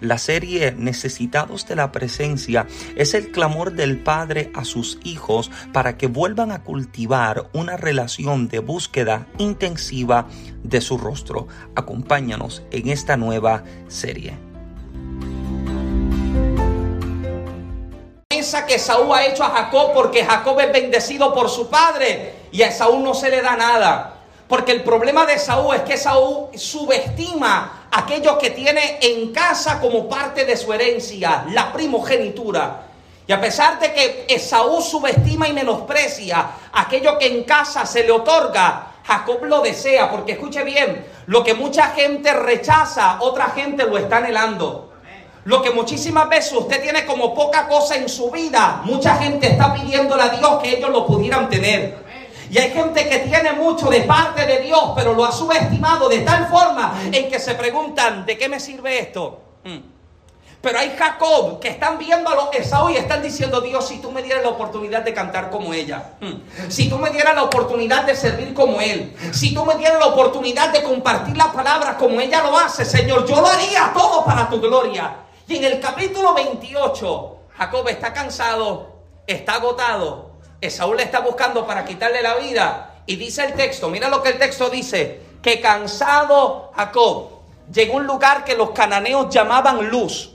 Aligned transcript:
La 0.00 0.18
serie 0.18 0.72
Necesitados 0.72 1.66
de 1.66 1.76
la 1.76 1.92
Presencia 1.92 2.66
es 2.96 3.14
el 3.14 3.30
clamor 3.30 3.72
del 3.72 3.98
Padre 3.98 4.50
a 4.54 4.64
sus 4.64 4.98
hijos 5.04 5.50
para 5.72 5.96
que 5.96 6.06
vuelvan 6.06 6.52
a 6.52 6.62
cultivar 6.62 7.48
una 7.52 7.76
relación 7.76 8.48
de 8.48 8.60
búsqueda 8.60 9.26
intensiva 9.38 10.26
de 10.62 10.80
su 10.80 10.98
rostro. 10.98 11.48
Acompáñanos 11.74 12.62
en 12.70 12.88
esta 12.88 13.16
nueva 13.16 13.64
serie. 13.88 14.48
que 18.68 18.78
Saúl 18.78 19.12
ha 19.12 19.26
hecho 19.26 19.42
a 19.42 19.50
Jacob 19.50 19.92
porque 19.94 20.24
Jacob 20.24 20.60
es 20.60 20.72
bendecido 20.72 21.34
por 21.34 21.48
su 21.48 21.68
padre 21.68 22.34
y 22.52 22.62
a 22.62 22.70
Saúl 22.70 23.02
no 23.02 23.14
se 23.14 23.30
le 23.30 23.42
da 23.42 23.56
nada. 23.56 24.14
Porque 24.46 24.72
el 24.72 24.84
problema 24.84 25.26
de 25.26 25.38
Saúl 25.38 25.74
es 25.74 25.82
que 25.82 25.96
Saúl 25.96 26.48
subestima 26.56 27.77
aquello 27.90 28.38
que 28.38 28.50
tiene 28.50 28.98
en 29.00 29.32
casa 29.32 29.80
como 29.80 30.08
parte 30.08 30.44
de 30.44 30.56
su 30.56 30.72
herencia, 30.72 31.44
la 31.50 31.72
primogenitura. 31.72 32.82
Y 33.26 33.32
a 33.32 33.40
pesar 33.40 33.78
de 33.78 33.92
que 33.92 34.26
Esaú 34.28 34.80
subestima 34.80 35.48
y 35.48 35.52
menosprecia 35.52 36.50
aquello 36.72 37.18
que 37.18 37.26
en 37.26 37.44
casa 37.44 37.84
se 37.84 38.02
le 38.02 38.10
otorga, 38.10 38.86
Jacob 39.04 39.44
lo 39.44 39.60
desea, 39.60 40.10
porque 40.10 40.32
escuche 40.32 40.64
bien, 40.64 41.04
lo 41.26 41.44
que 41.44 41.54
mucha 41.54 41.88
gente 41.88 42.32
rechaza, 42.32 43.18
otra 43.20 43.50
gente 43.50 43.84
lo 43.84 43.98
está 43.98 44.18
anhelando. 44.18 44.92
Lo 45.44 45.62
que 45.62 45.70
muchísimas 45.70 46.28
veces 46.28 46.52
usted 46.52 46.82
tiene 46.82 47.06
como 47.06 47.34
poca 47.34 47.68
cosa 47.68 47.96
en 47.96 48.08
su 48.08 48.30
vida, 48.30 48.82
mucha 48.84 49.16
gente 49.16 49.46
está 49.46 49.72
pidiéndole 49.72 50.22
a 50.22 50.28
Dios 50.28 50.62
que 50.62 50.76
ellos 50.76 50.90
lo 50.90 51.06
pudieran 51.06 51.48
tener. 51.48 52.07
Y 52.50 52.58
hay 52.58 52.70
gente 52.70 53.08
que 53.08 53.18
tiene 53.20 53.52
mucho 53.52 53.88
de 53.90 54.02
parte 54.02 54.46
de 54.46 54.60
Dios, 54.60 54.92
pero 54.94 55.14
lo 55.14 55.24
ha 55.24 55.32
subestimado 55.32 56.08
de 56.08 56.20
tal 56.20 56.48
forma 56.48 56.98
en 57.12 57.28
que 57.28 57.38
se 57.38 57.54
preguntan, 57.54 58.24
¿de 58.24 58.38
qué 58.38 58.48
me 58.48 58.58
sirve 58.58 59.00
esto? 59.00 59.40
Mm. 59.64 59.98
Pero 60.60 60.78
hay 60.80 60.96
Jacob 60.98 61.60
que 61.60 61.68
están 61.68 61.98
viendo 61.98 62.28
a 62.30 62.34
los 62.34 62.52
Esaú 62.52 62.90
y 62.90 62.96
están 62.96 63.22
diciendo, 63.22 63.60
Dios, 63.60 63.86
si 63.86 63.98
tú 63.98 64.10
me 64.10 64.22
dieras 64.22 64.42
la 64.42 64.50
oportunidad 64.50 65.02
de 65.02 65.14
cantar 65.14 65.50
como 65.50 65.72
ella, 65.72 66.14
mm. 66.20 66.68
si 66.68 66.88
tú 66.88 66.98
me 66.98 67.10
dieras 67.10 67.34
la 67.34 67.44
oportunidad 67.44 68.04
de 68.04 68.16
servir 68.16 68.52
como 68.54 68.80
él, 68.80 69.14
si 69.32 69.54
tú 69.54 69.64
me 69.64 69.76
dieras 69.76 70.00
la 70.00 70.06
oportunidad 70.06 70.72
de 70.72 70.82
compartir 70.82 71.36
las 71.36 71.48
palabras 71.48 71.94
como 71.96 72.20
ella 72.20 72.42
lo 72.42 72.58
hace, 72.58 72.84
Señor, 72.84 73.24
yo 73.26 73.40
lo 73.40 73.46
haría 73.46 73.92
todo 73.94 74.24
para 74.24 74.48
tu 74.48 74.60
gloria. 74.60 75.16
Y 75.46 75.56
en 75.56 75.64
el 75.64 75.80
capítulo 75.80 76.34
28, 76.34 77.36
Jacob 77.56 77.88
está 77.88 78.12
cansado, 78.12 78.88
está 79.26 79.54
agotado, 79.54 80.27
Esaú 80.60 80.94
le 80.94 81.04
está 81.04 81.20
buscando 81.20 81.66
para 81.66 81.84
quitarle 81.84 82.22
la 82.22 82.36
vida. 82.36 83.02
Y 83.06 83.16
dice 83.16 83.44
el 83.44 83.54
texto, 83.54 83.88
mira 83.88 84.08
lo 84.08 84.22
que 84.22 84.30
el 84.30 84.38
texto 84.38 84.68
dice, 84.68 85.20
que 85.40 85.60
cansado 85.60 86.72
Jacob 86.74 87.30
llegó 87.72 87.94
a 87.94 87.96
un 87.96 88.06
lugar 88.06 88.44
que 88.44 88.56
los 88.56 88.70
cananeos 88.70 89.32
llamaban 89.32 89.88
Luz. 89.88 90.34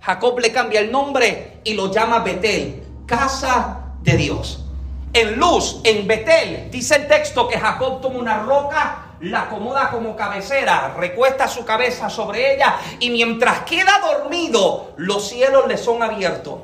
Jacob 0.00 0.38
le 0.38 0.52
cambia 0.52 0.80
el 0.80 0.92
nombre 0.92 1.58
y 1.64 1.74
lo 1.74 1.90
llama 1.92 2.20
Betel, 2.20 2.82
casa 3.06 3.94
de 4.00 4.16
Dios. 4.16 4.64
En 5.12 5.38
Luz, 5.38 5.80
en 5.84 6.06
Betel, 6.06 6.70
dice 6.70 6.96
el 6.96 7.08
texto 7.08 7.48
que 7.48 7.58
Jacob 7.58 8.00
toma 8.00 8.18
una 8.18 8.42
roca, 8.42 9.16
la 9.20 9.42
acomoda 9.42 9.90
como 9.90 10.14
cabecera, 10.14 10.94
recuesta 10.96 11.48
su 11.48 11.64
cabeza 11.64 12.08
sobre 12.08 12.54
ella 12.54 12.76
y 13.00 13.10
mientras 13.10 13.60
queda 13.60 13.98
dormido, 14.00 14.92
los 14.96 15.28
cielos 15.28 15.66
le 15.66 15.76
son 15.76 16.02
abiertos. 16.02 16.60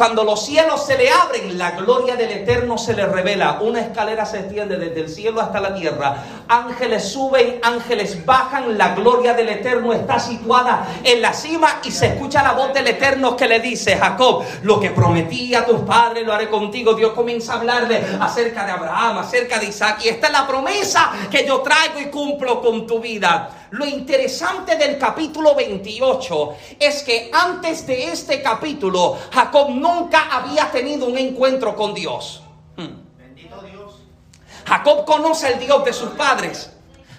Cuando 0.00 0.24
los 0.24 0.46
cielos 0.46 0.86
se 0.86 0.96
le 0.96 1.10
abren, 1.10 1.58
la 1.58 1.72
gloria 1.72 2.16
del 2.16 2.30
Eterno 2.30 2.78
se 2.78 2.94
le 2.94 3.04
revela. 3.04 3.58
Una 3.60 3.82
escalera 3.82 4.24
se 4.24 4.38
extiende 4.38 4.78
desde 4.78 4.98
el 4.98 5.10
cielo 5.10 5.42
hasta 5.42 5.60
la 5.60 5.74
tierra. 5.74 6.24
Ángeles 6.48 7.12
suben, 7.12 7.60
ángeles 7.62 8.24
bajan. 8.24 8.78
La 8.78 8.94
gloria 8.94 9.34
del 9.34 9.50
Eterno 9.50 9.92
está 9.92 10.18
situada 10.18 10.86
en 11.04 11.20
la 11.20 11.34
cima 11.34 11.80
y 11.84 11.90
se 11.90 12.06
escucha 12.06 12.42
la 12.42 12.52
voz 12.52 12.72
del 12.72 12.86
Eterno 12.86 13.36
que 13.36 13.46
le 13.46 13.60
dice, 13.60 13.98
Jacob, 13.98 14.42
lo 14.62 14.80
que 14.80 14.88
prometí 14.88 15.54
a 15.54 15.66
tus 15.66 15.80
padres 15.80 16.24
lo 16.24 16.32
haré 16.32 16.48
contigo. 16.48 16.94
Dios 16.94 17.12
comienza 17.12 17.52
a 17.52 17.56
hablarle 17.56 18.02
acerca 18.20 18.64
de 18.64 18.72
Abraham, 18.72 19.18
acerca 19.18 19.58
de 19.58 19.66
Isaac. 19.66 20.00
Y 20.02 20.08
esta 20.08 20.28
es 20.28 20.32
la 20.32 20.46
promesa 20.46 21.12
que 21.30 21.46
yo 21.46 21.60
traigo 21.60 22.00
y 22.00 22.06
cumplo 22.06 22.62
con 22.62 22.86
tu 22.86 23.00
vida. 23.00 23.50
Lo 23.72 23.86
interesante 23.86 24.74
del 24.74 24.98
capítulo 24.98 25.54
28 25.54 26.56
es 26.80 27.04
que 27.04 27.30
antes 27.32 27.86
de 27.86 28.10
este 28.10 28.42
capítulo, 28.42 29.16
Jacob 29.30 29.68
nunca 29.94 30.28
había 30.30 30.70
tenido 30.70 31.06
un 31.06 31.18
encuentro 31.18 31.74
con 31.76 31.94
Dios. 31.94 32.42
Hmm. 32.76 33.18
Bendito 33.18 33.60
Dios. 33.62 33.94
Jacob 34.66 35.04
conoce 35.04 35.52
el 35.52 35.58
Dios 35.58 35.84
de 35.84 35.92
sus 35.92 36.10
padres. 36.10 36.70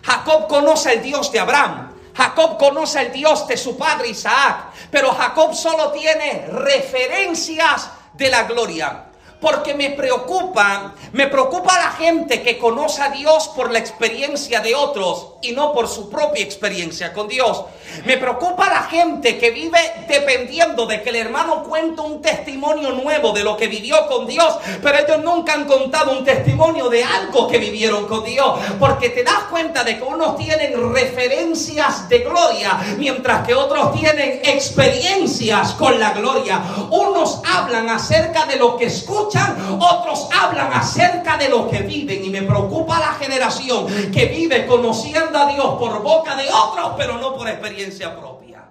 Jacob 0.03 0.47
conoce 0.47 0.93
el 0.93 1.01
Dios 1.01 1.31
de 1.31 1.39
Abraham. 1.39 1.91
Jacob 2.15 2.57
conoce 2.57 3.01
el 3.01 3.11
Dios 3.11 3.47
de 3.47 3.57
su 3.57 3.77
padre 3.77 4.09
Isaac. 4.09 4.71
Pero 4.89 5.11
Jacob 5.11 5.53
solo 5.53 5.91
tiene 5.91 6.47
referencias 6.47 7.91
de 8.13 8.29
la 8.29 8.43
gloria 8.43 9.10
porque 9.41 9.73
me 9.73 9.89
preocupa, 9.89 10.93
me 11.13 11.27
preocupa 11.27 11.77
la 11.77 11.91
gente 11.91 12.43
que 12.43 12.59
conoce 12.59 13.01
a 13.01 13.09
Dios 13.09 13.49
por 13.49 13.71
la 13.71 13.79
experiencia 13.79 14.61
de 14.61 14.75
otros 14.75 15.31
y 15.41 15.51
no 15.51 15.73
por 15.73 15.87
su 15.87 16.09
propia 16.09 16.43
experiencia 16.43 17.11
con 17.11 17.27
Dios. 17.27 17.63
Me 18.05 18.17
preocupa 18.17 18.69
la 18.69 18.83
gente 18.83 19.37
que 19.37 19.49
vive 19.49 19.79
dependiendo 20.07 20.85
de 20.85 21.01
que 21.01 21.09
el 21.09 21.15
hermano 21.15 21.63
cuente 21.63 22.01
un 22.01 22.21
testimonio 22.21 22.91
nuevo 22.91 23.31
de 23.31 23.43
lo 23.43 23.57
que 23.57 23.67
vivió 23.67 24.07
con 24.07 24.27
Dios, 24.27 24.57
pero 24.81 24.99
ellos 24.99 25.23
nunca 25.23 25.53
han 25.53 25.65
contado 25.65 26.17
un 26.17 26.23
testimonio 26.23 26.89
de 26.89 27.03
algo 27.03 27.47
que 27.47 27.57
vivieron 27.57 28.05
con 28.05 28.23
Dios, 28.23 28.59
porque 28.79 29.09
te 29.09 29.23
das 29.23 29.43
cuenta 29.49 29.83
de 29.83 29.97
que 29.97 30.03
unos 30.03 30.37
tienen 30.37 30.93
referencias 30.93 32.07
de 32.07 32.19
gloria, 32.19 32.79
mientras 32.97 33.45
que 33.45 33.55
otros 33.55 33.93
tienen 33.93 34.41
experiencias 34.43 35.73
con 35.73 35.99
la 35.99 36.11
gloria. 36.11 36.61
Unos 36.91 37.41
hablan 37.43 37.89
acerca 37.89 38.45
de 38.45 38.57
lo 38.57 38.77
que 38.77 38.85
escuchan, 38.85 39.30
otros 39.79 40.29
hablan 40.33 40.71
acerca 40.73 41.37
de 41.37 41.49
lo 41.49 41.69
que 41.69 41.79
viven 41.79 42.23
y 42.23 42.29
me 42.29 42.41
preocupa 42.41 42.99
la 42.99 43.13
generación 43.13 43.87
que 44.11 44.25
vive 44.25 44.65
conociendo 44.65 45.37
a 45.37 45.47
Dios 45.47 45.75
por 45.77 46.01
boca 46.01 46.35
de 46.35 46.47
otros, 46.49 46.93
pero 46.97 47.17
no 47.17 47.35
por 47.35 47.47
experiencia 47.47 48.15
propia. 48.17 48.63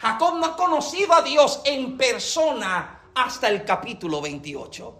Jacob 0.00 0.36
no 0.36 0.46
ha 0.46 0.56
conocido 0.56 1.12
a 1.14 1.22
Dios 1.22 1.60
en 1.64 1.96
persona 1.96 3.00
hasta 3.14 3.48
el 3.48 3.64
capítulo 3.64 4.20
28. 4.20 4.94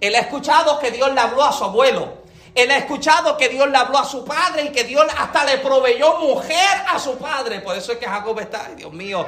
Él 0.00 0.14
ha 0.14 0.18
escuchado 0.18 0.78
que 0.78 0.90
Dios 0.90 1.12
le 1.12 1.20
habló 1.20 1.44
a 1.44 1.52
su 1.52 1.64
abuelo. 1.64 2.24
Él 2.54 2.70
ha 2.70 2.76
escuchado 2.76 3.36
que 3.36 3.48
Dios 3.48 3.68
le 3.68 3.76
habló 3.76 3.98
a 3.98 4.04
su 4.04 4.24
padre 4.24 4.66
y 4.66 4.68
que 4.68 4.84
Dios 4.84 5.04
hasta 5.18 5.44
le 5.44 5.58
proveyó 5.58 6.20
mujer 6.20 6.84
a 6.88 6.98
su 6.98 7.16
padre. 7.16 7.60
Por 7.60 7.76
eso 7.76 7.92
es 7.92 7.98
que 7.98 8.06
Jacob 8.06 8.38
está, 8.38 8.68
Dios 8.76 8.92
mío, 8.92 9.26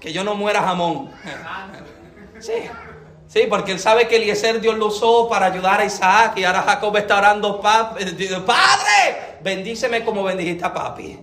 que 0.00 0.12
yo 0.12 0.24
no 0.24 0.34
muera 0.34 0.62
jamón. 0.62 1.10
Sí. 2.38 2.52
Sí, 3.28 3.46
porque 3.48 3.72
él 3.72 3.80
sabe 3.80 4.06
que 4.06 4.16
Eliezer 4.16 4.60
Dios 4.60 4.76
lo 4.76 4.86
usó 4.86 5.28
para 5.28 5.46
ayudar 5.46 5.80
a 5.80 5.84
Isaac 5.84 6.34
y 6.36 6.44
ahora 6.44 6.62
Jacob 6.62 6.96
está 6.96 7.18
orando, 7.18 7.60
eh, 7.98 8.42
Padre, 8.46 9.38
bendíceme 9.42 10.04
como 10.04 10.22
bendijiste 10.22 10.64
a 10.64 10.72
papi. 10.72 11.18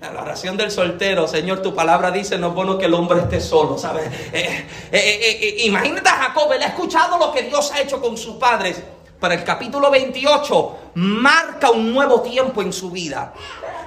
La 0.00 0.22
oración 0.22 0.56
del 0.56 0.70
soltero, 0.70 1.26
Señor, 1.26 1.62
tu 1.62 1.74
palabra 1.74 2.10
dice, 2.10 2.38
no 2.38 2.48
es 2.48 2.54
bueno 2.54 2.78
que 2.78 2.84
el 2.84 2.94
hombre 2.94 3.20
esté 3.20 3.40
solo, 3.40 3.76
¿sabes? 3.76 4.08
Eh, 4.32 4.66
eh, 4.92 5.56
imagínate 5.64 6.08
a 6.08 6.12
Jacob, 6.12 6.52
él 6.52 6.62
ha 6.62 6.66
escuchado 6.66 7.18
lo 7.18 7.32
que 7.32 7.42
Dios 7.42 7.72
ha 7.72 7.80
hecho 7.80 8.00
con 8.00 8.16
sus 8.16 8.36
padres. 8.36 8.80
Pero 9.18 9.34
el 9.34 9.44
capítulo 9.44 9.90
28 9.90 10.78
marca 10.94 11.70
un 11.70 11.92
nuevo 11.92 12.20
tiempo 12.20 12.62
en 12.62 12.72
su 12.72 12.90
vida. 12.90 13.32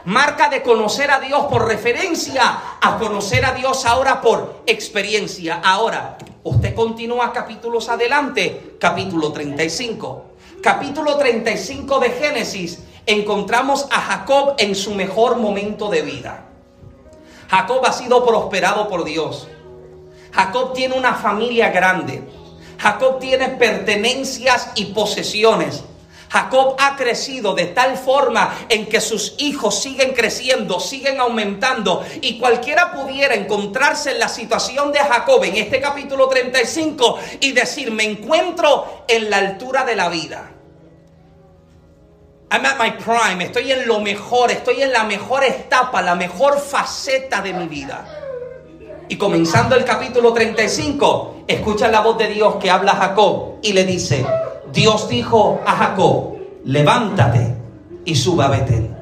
Marca 0.06 0.50
de 0.50 0.64
conocer 0.64 1.12
a 1.12 1.20
Dios 1.20 1.46
por 1.46 1.68
referencia 1.68 2.60
a 2.82 2.98
conocer 2.98 3.46
a 3.46 3.54
Dios 3.54 3.86
ahora 3.86 4.20
por 4.22 4.64
experiencia. 4.66 5.62
Ahora, 5.64 6.18
Usted 6.44 6.74
continúa 6.74 7.34
capítulos 7.34 7.90
adelante, 7.90 8.76
capítulo 8.80 9.34
35. 9.34 10.26
Capítulo 10.64 11.18
35 11.18 12.00
de 12.00 12.10
Génesis, 12.12 12.84
encontramos 13.06 13.88
a 13.92 14.00
Jacob 14.00 14.56
en 14.58 14.74
su 14.74 14.96
mejor 14.96 15.38
momento 15.38 15.90
de 15.90 16.02
vida. 16.02 16.46
Jacob 17.50 17.86
ha 17.86 17.92
sido 17.92 18.26
prosperado 18.26 18.88
por 18.88 19.04
Dios. 19.04 19.50
Jacob 20.32 20.74
tiene 20.74 20.98
una 20.98 21.14
familia 21.14 21.72
grande. 21.72 22.24
Jacob 22.78 23.20
tiene 23.20 23.50
pertenencias 23.50 24.72
y 24.76 24.86
posesiones. 24.86 25.84
Jacob 26.30 26.76
ha 26.78 26.96
crecido 26.96 27.56
de 27.56 27.66
tal 27.66 27.98
forma 27.98 28.66
en 28.70 28.86
que 28.86 29.02
sus 29.02 29.34
hijos 29.40 29.82
siguen 29.82 30.14
creciendo, 30.14 30.80
siguen 30.80 31.20
aumentando 31.20 32.06
y 32.22 32.38
cualquiera 32.38 32.92
pudiera 32.92 33.34
encontrarse 33.34 34.12
en 34.12 34.20
la 34.20 34.30
situación 34.30 34.92
de 34.92 35.00
Jacob 35.00 35.44
en 35.44 35.56
este 35.56 35.82
capítulo 35.82 36.28
35 36.28 37.20
y 37.40 37.52
decir, 37.52 37.92
me 37.92 38.04
encuentro 38.04 39.06
en 39.08 39.30
la 39.30 39.38
altura 39.38 39.84
de 39.84 39.96
la 39.96 40.10
vida. 40.10 40.52
I'm 42.52 42.66
at 42.66 42.80
my 42.80 42.92
prime, 42.92 43.44
estoy 43.44 43.72
en 43.72 43.88
lo 43.88 44.00
mejor, 44.00 44.52
estoy 44.52 44.82
en 44.82 44.92
la 44.92 45.04
mejor 45.04 45.44
etapa, 45.44 46.02
la 46.02 46.16
mejor 46.16 46.60
faceta 46.60 47.42
de 47.42 47.54
mi 47.54 47.68
vida. 47.68 48.06
Y 49.08 49.18
comenzando 49.18 49.76
el 49.76 49.86
capítulo 49.86 50.34
35, 50.34 51.46
escucha 51.48 51.88
la 51.88 52.02
voz 52.02 52.18
de 52.20 52.28
Dios 52.28 52.56
que 52.56 52.70
habla 52.70 52.92
a 52.92 52.96
Jacob 52.96 53.56
y 53.64 53.74
le 53.74 53.84
dice, 53.84 54.26
Dios 54.72 55.10
dijo 55.10 55.62
a 55.66 55.72
Jacob, 55.72 56.38
levántate 56.66 57.56
y 58.06 58.16
suba 58.16 58.46
a 58.46 58.50
Betel. 58.50 58.96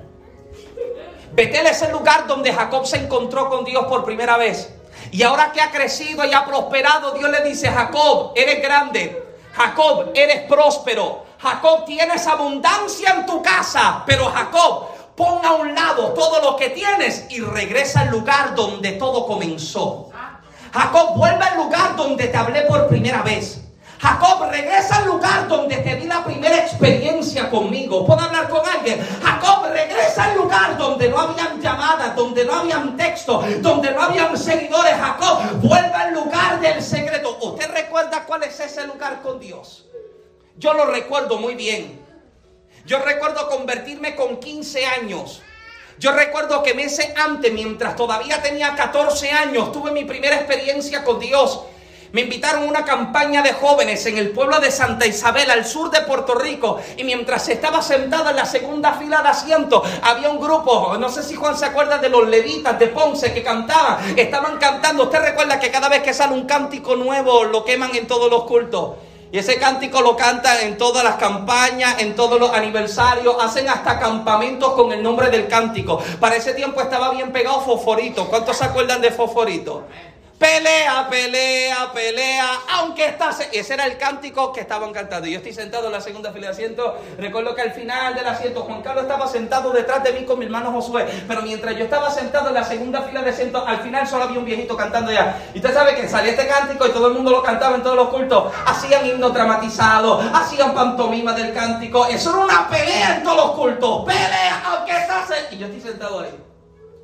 Betel 1.33 1.67
es 1.67 1.81
el 1.81 1.91
lugar 1.91 2.25
donde 2.27 2.53
Jacob 2.53 2.85
se 2.85 2.97
encontró 2.97 3.49
con 3.49 3.65
Dios 3.65 3.85
por 3.85 4.05
primera 4.05 4.37
vez. 4.37 4.73
Y 5.11 5.23
ahora 5.23 5.51
que 5.51 5.61
ha 5.61 5.71
crecido 5.71 6.25
y 6.25 6.33
ha 6.33 6.45
prosperado, 6.45 7.11
Dios 7.11 7.29
le 7.29 7.41
dice, 7.41 7.69
Jacob, 7.69 8.31
eres 8.35 8.61
grande. 8.61 9.23
Jacob, 9.53 10.11
eres 10.13 10.43
próspero. 10.43 11.25
Jacob, 11.39 11.85
tienes 11.85 12.25
abundancia 12.27 13.11
en 13.11 13.25
tu 13.25 13.41
casa, 13.43 14.03
pero 14.05 14.25
Jacob, 14.25 14.87
pon 15.15 15.45
a 15.45 15.53
un 15.53 15.75
lado 15.75 16.13
todo 16.13 16.41
lo 16.41 16.55
que 16.55 16.69
tienes 16.69 17.25
y 17.29 17.41
regresa 17.41 18.01
al 18.01 18.09
lugar 18.09 18.55
donde 18.55 18.93
todo 18.93 19.27
comenzó. 19.27 20.09
Jacob, 20.73 21.15
vuelve 21.15 21.43
al 21.43 21.57
lugar 21.57 21.95
donde 21.95 22.27
te 22.27 22.37
hablé 22.37 22.61
por 22.63 22.87
primera 22.87 23.21
vez. 23.21 23.66
Jacob, 23.99 24.49
regresa 24.51 24.97
al 24.97 25.07
lugar 25.07 25.47
donde 25.47 25.77
te 25.77 25.95
di 25.95 26.05
la 26.05 26.23
primera 26.23 26.57
experiencia 26.57 27.49
conmigo. 27.49 28.05
¿Puedo 28.05 28.21
hablar 28.21 28.47
con 28.47 28.61
alguien? 28.67 29.05
Jacob, 29.23 29.71
regresa 29.71 30.25
al 30.25 30.37
lugar 30.37 30.77
donde 30.77 31.09
no 31.09 31.19
habían 31.19 31.59
llamadas, 31.59 32.15
donde 32.15 32.45
no 32.45 32.53
habían 32.53 32.95
texto, 32.95 33.43
donde 33.59 33.91
no 33.91 34.01
habían 34.01 34.37
seguidores. 34.37 34.93
Jacob, 34.93 35.59
vuelve 35.61 35.93
al 35.93 36.13
lugar 36.13 36.59
del 36.59 36.81
secreto. 36.81 37.37
¿Usted 37.41 37.71
recuerda 37.71 38.25
cuál 38.25 38.43
es 38.43 38.59
ese 38.59 38.85
lugar 38.85 39.21
con 39.21 39.39
Dios? 39.39 39.85
Yo 40.57 40.73
lo 40.73 40.85
recuerdo 40.85 41.37
muy 41.37 41.55
bien. 41.55 42.05
Yo 42.85 42.99
recuerdo 42.99 43.49
convertirme 43.49 44.15
con 44.15 44.37
15 44.37 44.85
años. 44.85 45.41
Yo 45.99 46.11
recuerdo 46.11 46.61
que 46.61 46.75
meses 46.75 47.11
antes, 47.15 47.51
mientras 47.51 47.95
todavía 47.95 48.41
tenía 48.41 48.75
14 48.75 49.31
años, 49.31 49.71
tuve 49.71 49.91
mi 49.91 50.05
primera 50.05 50.35
experiencia 50.35 51.03
con 51.03 51.19
Dios. 51.19 51.63
Me 52.17 52.23
invitaron 52.23 52.63
a 52.63 52.65
una 52.65 52.83
campaña 52.83 53.43
de 53.43 53.53
jóvenes 53.53 54.03
en 54.07 54.17
el 54.17 54.31
pueblo 54.31 54.59
de 54.59 54.71
Santa 54.71 55.05
Isabel, 55.05 55.51
al 55.51 55.67
sur 55.67 55.91
de 55.91 56.01
Puerto 56.01 56.33
Rico. 56.33 56.79
Y 56.97 57.03
mientras 57.03 57.47
estaba 57.47 57.79
sentada 57.83 58.31
en 58.31 58.37
la 58.37 58.45
segunda 58.47 58.93
fila 58.93 59.21
de 59.21 59.29
asiento, 59.29 59.83
había 60.01 60.27
un 60.31 60.39
grupo, 60.39 60.97
no 60.97 61.09
sé 61.09 61.21
si 61.21 61.35
Juan 61.35 61.55
se 61.55 61.65
acuerda 61.65 61.99
de 61.99 62.09
los 62.09 62.27
levitas 62.27 62.79
de 62.79 62.87
Ponce 62.87 63.35
que 63.35 63.43
cantaban. 63.43 64.17
Estaban 64.17 64.57
cantando. 64.57 65.03
Usted 65.03 65.19
recuerda 65.19 65.59
que 65.59 65.69
cada 65.69 65.89
vez 65.89 66.01
que 66.01 66.11
sale 66.11 66.33
un 66.33 66.47
cántico 66.47 66.95
nuevo, 66.95 67.43
lo 67.43 67.63
queman 67.63 67.95
en 67.95 68.07
todos 68.07 68.31
los 68.31 68.45
cultos. 68.45 68.93
Y 69.31 69.37
ese 69.37 69.59
cántico 69.59 70.01
lo 70.01 70.15
cantan 70.15 70.57
en 70.61 70.75
todas 70.75 71.03
las 71.03 71.17
campañas, 71.17 72.01
en 72.01 72.15
todos 72.15 72.39
los 72.39 72.51
aniversarios, 72.51 73.35
hacen 73.39 73.69
hasta 73.69 73.99
campamentos 73.99 74.71
con 74.71 74.91
el 74.91 75.03
nombre 75.03 75.29
del 75.29 75.47
cántico. 75.47 76.01
Para 76.19 76.35
ese 76.35 76.55
tiempo 76.55 76.81
estaba 76.81 77.11
bien 77.11 77.31
pegado 77.31 77.61
Fosforito. 77.61 78.27
¿Cuántos 78.27 78.57
se 78.57 78.65
acuerdan 78.65 79.01
de 79.01 79.11
Fosforito? 79.11 79.83
Pelea, 80.37 81.07
pelea, 81.09 81.91
pelea, 81.91 82.47
aunque 82.75 83.07
estás... 83.07 83.47
Ese 83.51 83.73
era 83.73 83.87
el 83.87 83.97
cántico 83.97 84.53
que 84.53 84.61
estaban 84.61 84.93
cantando. 84.93 85.27
Yo 85.27 85.37
estoy 85.37 85.51
sentado 85.51 85.87
en 85.87 85.93
la 85.93 86.01
segunda 86.01 86.31
fila 86.31 86.47
de 86.47 86.53
asiento. 86.53 86.95
Recuerdo 87.17 87.55
que 87.55 87.63
al 87.63 87.71
final 87.71 88.13
del 88.13 88.27
asiento 88.27 88.61
Juan 88.61 88.83
Carlos 88.83 89.05
estaba 89.05 89.27
sentado 89.27 89.71
detrás 89.71 90.03
de 90.03 90.13
mí 90.13 90.25
con 90.25 90.37
mi 90.37 90.45
hermano 90.45 90.71
Josué. 90.71 91.07
Pero 91.27 91.41
mientras 91.41 91.75
yo 91.75 91.85
estaba 91.85 92.11
sentado 92.11 92.49
en 92.49 92.53
la 92.53 92.63
segunda 92.63 93.01
fila 93.01 93.23
de 93.23 93.31
asiento, 93.31 93.65
al 93.65 93.79
final 93.79 94.07
solo 94.07 94.25
había 94.25 94.37
un 94.37 94.45
viejito 94.45 94.77
cantando 94.77 95.11
ya. 95.11 95.41
Y 95.55 95.57
usted 95.57 95.73
sabe 95.73 95.95
que 95.95 96.07
salía 96.07 96.33
este 96.33 96.47
cántico 96.47 96.85
y 96.85 96.91
todo 96.91 97.07
el 97.07 97.13
mundo 97.15 97.31
lo 97.31 97.41
cantaba 97.41 97.75
en 97.75 97.81
todos 97.81 97.95
los 97.95 98.09
cultos. 98.09 98.53
Hacían 98.67 99.07
himno 99.07 99.31
dramatizado, 99.31 100.21
hacían 100.33 100.75
pantomima 100.75 101.33
del 101.33 101.51
cántico. 101.51 102.05
Eso 102.05 102.29
era 102.29 102.39
una 102.45 102.69
pelea 102.69 103.17
en 103.17 103.23
todos 103.23 103.37
los 103.37 103.51
cultos. 103.53 104.05
Pelea, 104.05 104.63
aunque 104.67 104.91
estás... 104.91 105.31
Y 105.49 105.57
yo 105.57 105.65
estoy 105.65 105.81
sentado 105.81 106.19
ahí. 106.19 106.37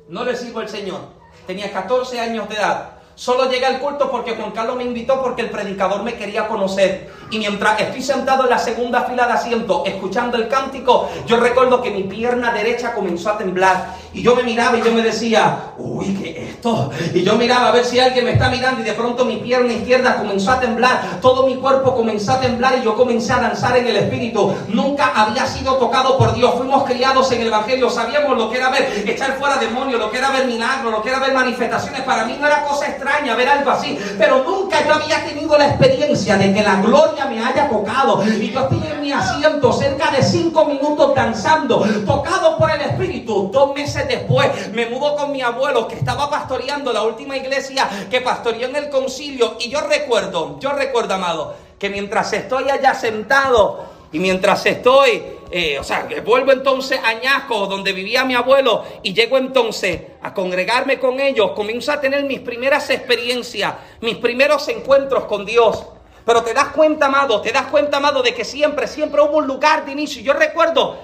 No 0.08 0.22
le 0.22 0.36
sigo 0.36 0.60
al 0.60 0.68
Señor. 0.68 1.00
Tenía 1.48 1.72
14 1.72 2.20
años 2.20 2.48
de 2.48 2.54
edad. 2.54 2.93
Solo 3.14 3.50
llegué 3.50 3.66
al 3.66 3.78
culto 3.78 4.10
porque 4.10 4.34
Juan 4.34 4.50
Carlos 4.50 4.76
me 4.76 4.84
invitó 4.84 5.22
porque 5.22 5.42
el 5.42 5.50
predicador 5.50 6.02
me 6.02 6.14
quería 6.14 6.48
conocer. 6.48 7.10
Y 7.34 7.38
mientras 7.40 7.80
estoy 7.80 8.00
sentado 8.00 8.44
en 8.44 8.50
la 8.50 8.60
segunda 8.60 9.02
fila 9.02 9.26
de 9.26 9.32
asiento 9.32 9.82
escuchando 9.84 10.36
el 10.36 10.46
cántico, 10.46 11.10
yo 11.26 11.36
recuerdo 11.36 11.82
que 11.82 11.90
mi 11.90 12.04
pierna 12.04 12.52
derecha 12.52 12.94
comenzó 12.94 13.30
a 13.30 13.38
temblar. 13.38 13.96
Y 14.12 14.22
yo 14.22 14.36
me 14.36 14.44
miraba 14.44 14.78
y 14.78 14.82
yo 14.82 14.92
me 14.92 15.02
decía, 15.02 15.72
uy, 15.76 16.14
¿qué 16.14 16.30
es 16.30 16.50
esto? 16.50 16.92
Y 17.12 17.24
yo 17.24 17.34
miraba 17.34 17.70
a 17.70 17.72
ver 17.72 17.84
si 17.84 17.98
alguien 17.98 18.26
me 18.26 18.34
está 18.34 18.48
mirando 18.50 18.82
y 18.82 18.84
de 18.84 18.92
pronto 18.92 19.24
mi 19.24 19.38
pierna 19.38 19.72
izquierda 19.72 20.16
comenzó 20.16 20.52
a 20.52 20.60
temblar. 20.60 21.18
Todo 21.20 21.44
mi 21.44 21.56
cuerpo 21.56 21.96
comenzó 21.96 22.34
a 22.34 22.40
temblar 22.40 22.78
y 22.80 22.84
yo 22.84 22.94
comencé 22.94 23.32
a 23.32 23.38
danzar 23.38 23.76
en 23.78 23.88
el 23.88 23.96
Espíritu. 23.96 24.54
Nunca 24.68 25.10
había 25.16 25.44
sido 25.44 25.74
tocado 25.74 26.16
por 26.16 26.36
Dios. 26.36 26.54
Fuimos 26.54 26.84
criados 26.84 27.32
en 27.32 27.40
el 27.40 27.48
Evangelio. 27.48 27.90
Sabíamos 27.90 28.38
lo 28.38 28.48
que 28.48 28.58
era 28.58 28.70
ver, 28.70 29.08
echar 29.08 29.36
fuera 29.40 29.56
demonios, 29.56 29.98
lo 29.98 30.08
que 30.08 30.18
era 30.18 30.30
ver 30.30 30.46
milagros, 30.46 30.92
lo 30.92 31.02
que 31.02 31.08
era 31.08 31.18
ver 31.18 31.34
manifestaciones. 31.34 32.02
Para 32.02 32.26
mí 32.26 32.36
no 32.40 32.46
era 32.46 32.62
cosa 32.62 32.86
extraña 32.86 33.34
ver 33.34 33.48
algo 33.48 33.72
así. 33.72 33.98
Pero 34.16 34.44
nunca 34.44 34.86
yo 34.86 34.94
había 34.94 35.24
tenido 35.24 35.58
la 35.58 35.66
experiencia 35.70 36.36
de 36.36 36.54
que 36.54 36.62
la 36.62 36.76
gloria 36.76 37.23
me 37.26 37.44
haya 37.44 37.68
tocado. 37.68 38.24
Y 38.26 38.50
yo 38.50 38.60
estoy 38.60 38.86
en 38.86 39.00
mi 39.00 39.12
asiento 39.12 39.72
cerca 39.72 40.10
de 40.10 40.22
cinco 40.22 40.64
minutos 40.64 41.14
danzando, 41.14 41.84
tocado 42.06 42.56
por 42.58 42.70
el 42.70 42.80
Espíritu. 42.80 43.50
Dos 43.52 43.74
meses 43.74 44.06
después 44.08 44.72
me 44.72 44.86
mudó 44.86 45.16
con 45.16 45.32
mi 45.32 45.42
abuelo 45.42 45.88
que 45.88 45.96
estaba 45.96 46.28
pastoreando 46.30 46.92
la 46.92 47.02
última 47.02 47.36
iglesia 47.36 47.88
que 48.10 48.20
pastoreó 48.20 48.68
en 48.68 48.76
el 48.76 48.90
concilio. 48.90 49.56
Y 49.60 49.70
yo 49.70 49.80
recuerdo, 49.80 50.58
yo 50.60 50.72
recuerdo, 50.72 51.14
amado, 51.14 51.54
que 51.78 51.90
mientras 51.90 52.32
estoy 52.32 52.70
allá 52.70 52.94
sentado 52.94 53.94
y 54.12 54.20
mientras 54.20 54.64
estoy, 54.64 55.22
eh, 55.50 55.76
o 55.78 55.82
sea, 55.82 56.06
vuelvo 56.24 56.52
entonces 56.52 57.00
a 57.02 57.08
Añasco, 57.08 57.66
donde 57.66 57.92
vivía 57.92 58.24
mi 58.24 58.34
abuelo, 58.36 58.84
y 59.02 59.12
llego 59.12 59.38
entonces 59.38 60.00
a 60.22 60.32
congregarme 60.32 61.00
con 61.00 61.18
ellos, 61.18 61.50
comienzo 61.50 61.90
a 61.90 62.00
tener 62.00 62.22
mis 62.22 62.38
primeras 62.38 62.88
experiencias, 62.90 63.74
mis 64.00 64.16
primeros 64.18 64.68
encuentros 64.68 65.24
con 65.24 65.44
Dios. 65.44 65.84
Pero 66.24 66.42
te 66.42 66.54
das 66.54 66.68
cuenta, 66.68 67.06
amado, 67.06 67.40
te 67.40 67.52
das 67.52 67.66
cuenta, 67.66 67.98
amado, 67.98 68.22
de 68.22 68.34
que 68.34 68.44
siempre, 68.44 68.86
siempre 68.86 69.20
hubo 69.20 69.38
un 69.38 69.46
lugar 69.46 69.84
de 69.84 69.92
inicio. 69.92 70.22
Yo 70.22 70.32
recuerdo 70.32 70.98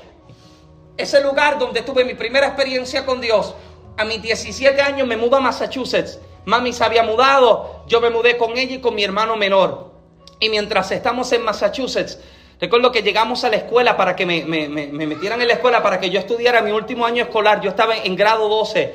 ese 0.97 1.21
lugar 1.23 1.59
donde 1.59 1.83
tuve 1.83 2.05
mi 2.05 2.15
primera 2.15 2.47
experiencia 2.47 3.05
con 3.05 3.21
Dios. 3.21 3.55
A 3.97 4.05
mis 4.05 4.23
17 4.23 4.81
años 4.81 5.07
me 5.07 5.17
mudo 5.17 5.37
a 5.37 5.41
Massachusetts. 5.41 6.19
Mami 6.47 6.73
se 6.73 6.83
había 6.85 7.03
mudado, 7.03 7.85
yo 7.87 8.01
me 8.01 8.09
mudé 8.09 8.39
con 8.39 8.57
ella 8.57 8.77
y 8.77 8.81
con 8.81 8.95
mi 8.95 9.05
hermano 9.05 9.37
menor. 9.37 9.93
Y 10.41 10.49
mientras 10.49 10.91
estamos 10.91 11.31
en 11.33 11.43
Massachusetts, 11.43 12.19
recuerdo 12.59 12.91
que 12.91 13.03
llegamos 13.03 13.45
a 13.45 13.51
la 13.51 13.57
escuela 13.57 13.95
para 13.99 14.17
que 14.17 14.25
me, 14.25 14.45
me, 14.45 14.69
me, 14.69 15.07
metieran 15.07 15.41
en 15.43 15.49
la 15.49 15.55
escuela 15.55 15.83
para 15.83 16.01
que 16.01 16.09
yo 16.09 16.19
estudiara 16.19 16.63
mi 16.63 16.71
último 16.71 17.05
año 17.05 17.23
escolar. 17.25 17.61
Yo 17.61 17.71
estaba 17.71 17.95
en 17.95 18.17
grado 18.17 18.49
12. 18.49 18.95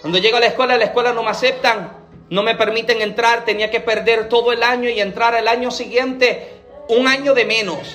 Cuando 0.00 0.18
llego 0.18 0.38
a 0.38 0.40
la 0.40 0.46
escuela, 0.46 0.76
la 0.76 0.86
escuela 0.86 1.12
no 1.12 1.22
me 1.22 1.30
aceptan 1.30 2.01
no 2.32 2.42
me 2.42 2.54
permiten 2.54 3.02
entrar, 3.02 3.44
tenía 3.44 3.70
que 3.70 3.80
perder 3.80 4.30
todo 4.30 4.52
el 4.52 4.62
año 4.62 4.88
y 4.88 4.98
entrar 4.98 5.34
el 5.34 5.46
año 5.46 5.70
siguiente 5.70 6.62
un 6.88 7.06
año 7.06 7.34
de 7.34 7.44
menos. 7.44 7.94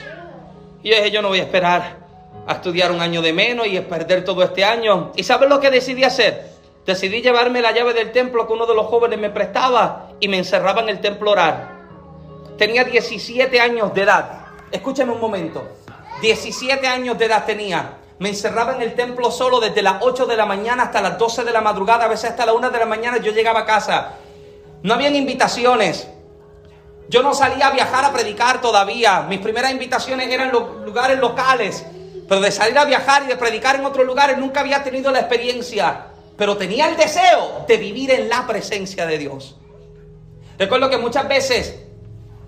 Y 0.83 0.89
yo 0.89 0.95
dije, 0.95 1.09
yo 1.09 1.23
no 1.23 1.29
voy 1.29 1.39
a 1.39 1.43
esperar 1.43 1.97
a 2.45 2.53
estudiar 2.53 2.91
un 2.91 3.01
año 3.01 3.23
de 3.23 3.33
menos 3.33 3.65
y 3.65 3.79
perder 3.79 4.23
todo 4.23 4.43
este 4.43 4.63
año. 4.63 5.11
¿Y 5.15 5.23
sabes 5.23 5.49
lo 5.49 5.59
que 5.59 5.71
decidí 5.71 6.03
hacer? 6.03 6.51
Decidí 6.85 7.23
llevarme 7.23 7.63
la 7.63 7.71
llave 7.71 7.95
del 7.95 8.11
templo 8.11 8.45
que 8.45 8.53
uno 8.53 8.67
de 8.67 8.75
los 8.75 8.85
jóvenes 8.85 9.17
me 9.17 9.31
prestaba 9.31 10.11
y 10.19 10.27
me 10.27 10.37
encerraba 10.37 10.83
en 10.83 10.89
el 10.89 11.01
templo 11.01 11.31
orar. 11.31 11.71
Tenía 12.59 12.83
17 12.83 13.59
años 13.59 13.91
de 13.95 14.03
edad. 14.03 14.45
Escúchame 14.71 15.13
un 15.13 15.19
momento. 15.19 15.67
17 16.21 16.85
años 16.85 17.17
de 17.17 17.25
edad 17.25 17.43
tenía. 17.43 17.97
Me 18.19 18.29
encerraba 18.29 18.75
en 18.75 18.83
el 18.83 18.93
templo 18.93 19.31
solo 19.31 19.59
desde 19.59 19.81
las 19.81 19.95
8 20.01 20.27
de 20.27 20.37
la 20.37 20.45
mañana 20.45 20.83
hasta 20.83 21.01
las 21.01 21.17
12 21.17 21.43
de 21.43 21.51
la 21.51 21.61
madrugada, 21.61 22.05
a 22.05 22.07
veces 22.07 22.29
hasta 22.29 22.45
las 22.45 22.53
1 22.53 22.69
de 22.69 22.77
la 22.77 22.85
mañana 22.85 23.17
yo 23.17 23.31
llegaba 23.31 23.61
a 23.61 23.65
casa. 23.65 24.13
No 24.87 24.93
habían 24.93 25.17
invitaciones. 25.17 26.07
Yo 27.09 27.21
no 27.21 27.33
salía 27.33 27.67
a 27.67 27.71
viajar 27.71 28.05
a 28.05 28.13
predicar 28.13 28.61
todavía. 28.61 29.23
Mis 29.23 29.39
primeras 29.39 29.73
invitaciones 29.73 30.29
eran 30.31 30.49
los 30.49 30.77
lugares 30.85 31.19
locales. 31.19 31.85
Pero 32.29 32.39
de 32.39 32.51
salir 32.53 32.77
a 32.77 32.85
viajar 32.85 33.23
y 33.23 33.27
de 33.27 33.35
predicar 33.35 33.75
en 33.75 33.85
otros 33.85 34.05
lugares 34.05 34.37
nunca 34.37 34.61
había 34.61 34.85
tenido 34.85 35.11
la 35.11 35.19
experiencia. 35.19 36.05
Pero 36.37 36.55
tenía 36.55 36.87
el 36.87 36.95
deseo 36.95 37.65
de 37.67 37.75
vivir 37.75 38.11
en 38.11 38.29
la 38.29 38.47
presencia 38.47 39.05
de 39.05 39.17
Dios. 39.17 39.57
Recuerdo 40.57 40.89
que 40.89 40.97
muchas 40.97 41.27
veces 41.27 41.83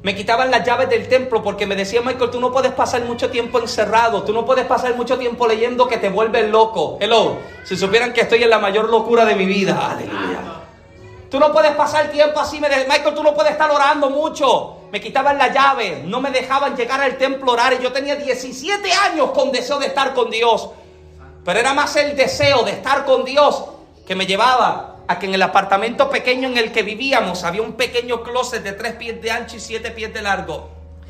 me 0.01 0.15
quitaban 0.15 0.49
las 0.49 0.65
llaves 0.65 0.89
del 0.89 1.09
templo 1.09 1.43
porque 1.43 1.65
me 1.65 1.75
decía 1.75 2.01
Michael, 2.01 2.31
tú 2.31 2.39
no 2.39 2.53
puedes 2.53 2.71
pasar 2.71 3.03
mucho 3.03 3.29
tiempo 3.29 3.59
encerrado, 3.59 4.23
tú 4.23 4.31
no 4.31 4.45
puedes 4.45 4.65
pasar 4.65 4.95
mucho 4.95 5.17
tiempo 5.17 5.45
leyendo 5.45 5.89
que 5.89 5.97
te 5.97 6.07
vuelves 6.07 6.49
loco. 6.49 6.99
Hello, 7.01 7.39
si 7.65 7.75
supieran 7.75 8.13
que 8.13 8.21
estoy 8.21 8.43
en 8.43 8.49
la 8.49 8.59
mayor 8.59 8.89
locura 8.89 9.25
de 9.25 9.35
mi 9.35 9.45
vida, 9.45 9.91
aleluya. 9.91 10.58
Tú 11.29 11.39
no 11.39 11.51
puedes 11.51 11.75
pasar 11.75 12.09
tiempo 12.11 12.39
así. 12.39 12.59
Me 12.59 12.69
de- 12.69 12.85
Michael, 12.87 13.13
tú 13.13 13.23
no 13.23 13.33
puedes 13.33 13.51
estar 13.51 13.69
orando 13.69 14.09
mucho. 14.09 14.77
Me 14.91 14.99
quitaban 14.99 15.37
la 15.37 15.49
llave, 15.53 16.01
no 16.05 16.19
me 16.19 16.31
dejaban 16.31 16.75
llegar 16.75 16.99
al 17.01 17.17
templo 17.17 17.51
orar. 17.51 17.73
Y 17.73 17.83
yo 17.83 17.91
tenía 17.91 18.15
17 18.15 18.91
años 18.91 19.31
con 19.31 19.51
deseo 19.51 19.77
de 19.79 19.87
estar 19.87 20.13
con 20.13 20.29
Dios. 20.31 20.69
Pero 21.45 21.59
era 21.59 21.73
más 21.73 21.95
el 21.95 22.15
deseo 22.15 22.63
de 22.63 22.71
estar 22.71 23.05
con 23.05 23.23
Dios 23.23 23.63
que 24.07 24.15
me 24.15 24.25
llevaba 24.25 24.95
a 25.07 25.17
que 25.19 25.27
en 25.27 25.33
el 25.35 25.41
apartamento 25.41 26.09
pequeño 26.09 26.47
en 26.49 26.57
el 26.57 26.71
que 26.71 26.83
vivíamos 26.83 27.43
había 27.43 27.61
un 27.61 27.73
pequeño 27.73 28.21
closet 28.23 28.63
de 28.63 28.73
3 28.73 28.93
pies 28.95 29.21
de 29.21 29.31
ancho 29.31 29.55
y 29.55 29.59
7 29.59 29.91
pies 29.91 30.13
de 30.13 30.21
largo. 30.21 30.69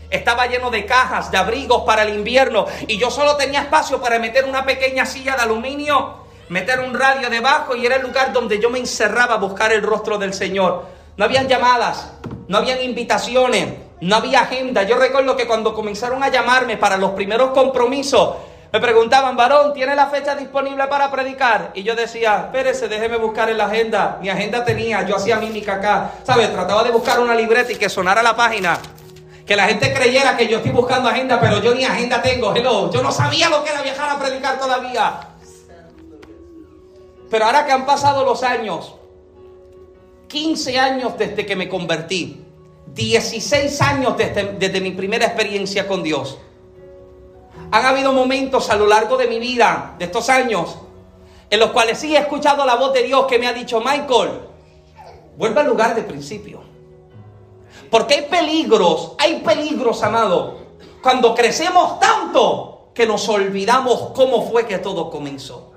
Estaba 0.09 0.47
lleno 0.47 0.69
de 0.71 0.85
cajas, 0.85 1.31
de 1.31 1.38
abrigos 1.38 1.83
para 1.85 2.03
el 2.03 2.09
invierno 2.15 2.65
y 2.88 2.97
yo 2.97 3.11
solo 3.11 3.35
tenía 3.38 3.61
espacio 3.61 4.01
para 4.01 4.17
meter 4.19 4.45
una 4.45 4.65
pequeña 4.65 5.05
silla 5.05 5.35
de 5.35 5.43
aluminio, 5.43 6.25
meter 6.50 6.79
un 6.79 6.94
radio 6.94 7.29
debajo 7.29 7.75
y 7.75 7.86
era 7.86 7.96
el 7.96 8.01
lugar 8.01 8.34
donde 8.34 8.60
yo 8.60 8.70
me 8.70 8.79
encerraba 8.79 9.36
a 9.36 9.38
buscar 9.38 9.72
el 9.72 9.84
rostro 9.84 10.18
del 10.18 10.34
Señor. 10.34 10.86
No 11.15 11.25
habían 11.25 11.48
llamadas, 11.48 12.12
no 12.48 12.58
habían 12.58 12.82
invitaciones, 12.82 13.74
no 14.01 14.15
había 14.15 14.41
agenda. 14.41 14.84
Yo 14.84 14.98
recuerdo 14.98 15.38
que 15.38 15.48
cuando 15.48 15.74
comenzaron 15.74 16.24
a 16.24 16.29
llamarme 16.29 16.77
para 16.77 16.98
los 16.98 17.12
primeros 17.12 17.51
compromisos, 17.51 18.36
me 18.72 18.79
preguntaban, 18.79 19.36
varón, 19.36 19.74
¿tiene 19.74 19.96
la 19.96 20.08
fecha 20.08 20.36
disponible 20.36 20.86
para 20.88 21.10
predicar? 21.12 21.72
Y 21.74 21.84
yo 21.84 21.96
decía, 21.96 22.46
espérese, 22.46 22.88
déjeme 22.88 23.18
buscar 23.18 23.50
en 23.50 23.58
la 23.58 23.65
agenda. 23.65 24.18
Mi 24.22 24.29
agenda 24.29 24.63
tenía, 24.63 25.03
yo 25.03 25.15
hacía 25.15 25.38
mímica 25.38 25.75
acá, 25.75 26.12
¿sabes? 26.24 26.51
Trataba 26.51 26.84
de 26.84 26.91
buscar 26.91 27.20
una 27.20 27.34
libreta 27.34 27.72
y 27.72 27.75
que 27.75 27.89
sonara 27.89 28.22
la 28.22 28.36
página. 28.36 28.77
Que 29.46 29.56
la 29.56 29.65
gente 29.65 29.91
creyera 29.91 30.38
que 30.38 30.48
yo 30.48 30.58
estoy 30.58 30.72
buscando 30.72 31.10
agenda, 31.10 31.39
pero 31.39 31.60
yo 31.62 31.74
ni 31.74 31.84
agenda 31.84 32.22
tengo. 32.22 32.56
Hello, 32.56 32.91
yo 32.91 33.01
no 33.01 33.12
sabía 33.12 33.50
lo 33.50 33.63
que 33.63 33.72
era 33.72 33.82
viajar 33.82 34.10
a 34.12 34.20
predicar 34.20 34.60
todavía. 34.60 35.28
Pero 37.29 37.45
ahora 37.45 37.65
que 37.65 37.71
han 37.71 37.86
pasado 37.86 38.25
los 38.25 38.43
años, 38.43 38.95
15 40.27 40.79
años 40.79 41.17
desde 41.17 41.45
que 41.45 41.55
me 41.55 41.69
convertí, 41.69 42.45
16 42.93 43.81
años 43.81 44.17
desde, 44.17 44.53
desde 44.53 44.81
mi 44.81 44.91
primera 44.91 45.25
experiencia 45.25 45.88
con 45.88 46.03
Dios. 46.03 46.38
Han 47.71 47.86
habido 47.86 48.13
momentos 48.13 48.69
a 48.69 48.75
lo 48.75 48.88
largo 48.88 49.17
de 49.17 49.27
mi 49.27 49.39
vida, 49.39 49.95
de 50.00 50.05
estos 50.05 50.29
años, 50.29 50.77
en 51.50 51.59
los 51.59 51.71
cuales 51.71 52.00
sí 52.00 52.15
he 52.15 52.19
escuchado 52.19 52.65
la 52.65 52.75
voz 52.75 52.93
de 52.93 53.03
Dios 53.03 53.25
que 53.25 53.39
me 53.39 53.48
ha 53.48 53.53
dicho, 53.53 53.79
Michael, 53.79 54.31
vuelve 55.38 55.62
al 55.62 55.67
lugar 55.67 55.95
de 55.95 56.03
principio. 56.03 56.62
Porque 57.89 58.15
hay 58.15 58.21
peligros, 58.24 59.13
hay 59.17 59.39
peligros, 59.39 60.03
amado, 60.03 60.57
cuando 61.01 61.33
crecemos 61.33 62.00
tanto 62.00 62.89
que 62.93 63.07
nos 63.07 63.27
olvidamos 63.29 64.12
cómo 64.13 64.48
fue 64.50 64.67
que 64.67 64.77
todo 64.77 65.09
comenzó. 65.09 65.68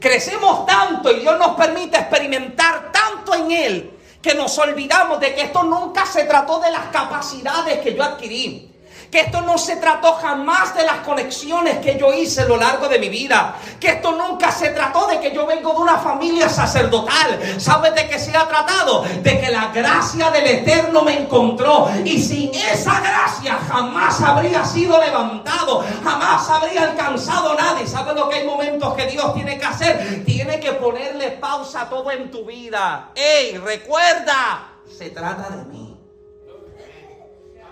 Crecemos 0.00 0.64
tanto 0.64 1.12
y 1.12 1.20
Dios 1.20 1.38
nos 1.38 1.56
permite 1.56 1.98
experimentar 1.98 2.90
tanto 2.90 3.34
en 3.34 3.52
Él 3.52 3.90
que 4.22 4.34
nos 4.34 4.56
olvidamos 4.58 5.20
de 5.20 5.34
que 5.34 5.42
esto 5.42 5.62
nunca 5.62 6.06
se 6.06 6.24
trató 6.24 6.58
de 6.58 6.70
las 6.70 6.86
capacidades 6.86 7.80
que 7.80 7.94
yo 7.94 8.02
adquirí. 8.02 8.69
Que 9.10 9.20
esto 9.20 9.40
no 9.40 9.58
se 9.58 9.76
trató 9.76 10.12
jamás 10.14 10.74
de 10.74 10.84
las 10.84 10.98
conexiones 10.98 11.78
que 11.78 11.98
yo 11.98 12.12
hice 12.12 12.42
a 12.42 12.44
lo 12.44 12.56
largo 12.56 12.88
de 12.88 12.98
mi 12.98 13.08
vida. 13.08 13.56
Que 13.80 13.88
esto 13.88 14.12
nunca 14.12 14.52
se 14.52 14.68
trató 14.70 15.06
de 15.08 15.18
que 15.18 15.32
yo 15.32 15.46
vengo 15.46 15.72
de 15.72 15.80
una 15.80 15.98
familia 15.98 16.48
sacerdotal. 16.48 17.40
¿Sabes 17.58 17.94
de 17.94 18.08
qué 18.08 18.18
se 18.18 18.36
ha 18.36 18.46
tratado? 18.46 19.02
De 19.02 19.40
que 19.40 19.50
la 19.50 19.68
gracia 19.68 20.30
del 20.30 20.46
Eterno 20.46 21.02
me 21.02 21.18
encontró. 21.18 21.90
Y 22.04 22.22
sin 22.22 22.54
esa 22.54 23.00
gracia 23.00 23.58
jamás 23.68 24.20
habría 24.20 24.64
sido 24.64 25.00
levantado. 25.00 25.84
Jamás 26.04 26.48
habría 26.48 26.84
alcanzado 26.84 27.54
nadie. 27.54 27.86
¿Sabes 27.86 28.14
lo 28.14 28.28
que 28.28 28.36
hay 28.36 28.46
momentos 28.46 28.94
que 28.94 29.06
Dios 29.06 29.34
tiene 29.34 29.58
que 29.58 29.64
hacer? 29.64 30.24
Tiene 30.24 30.60
que 30.60 30.72
ponerle 30.74 31.32
pausa 31.32 31.82
a 31.82 31.88
todo 31.88 32.10
en 32.10 32.30
tu 32.30 32.44
vida. 32.44 33.10
¡Ey! 33.14 33.58
Recuerda, 33.58 34.68
se 34.86 35.10
trata 35.10 35.50
de 35.50 35.64
mí. 35.64 35.89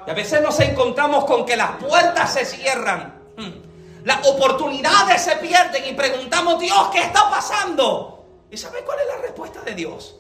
Y 0.08 0.10
a 0.10 0.14
veces 0.14 0.40
nos 0.40 0.58
encontramos 0.60 1.26
con 1.26 1.44
que 1.44 1.54
las 1.54 1.72
puertas 1.72 2.32
se 2.32 2.46
cierran. 2.46 3.12
Hmm. 3.36 4.04
Las 4.06 4.26
oportunidades 4.26 5.20
se 5.20 5.36
pierden 5.36 5.84
y 5.86 5.92
preguntamos, 5.92 6.58
Dios, 6.58 6.88
¿qué 6.90 7.02
está 7.02 7.28
pasando? 7.28 8.24
¿Y 8.50 8.56
sabes 8.56 8.84
cuál 8.86 9.00
es 9.00 9.06
la 9.06 9.16
respuesta 9.20 9.60
de 9.60 9.74
Dios? 9.74 10.16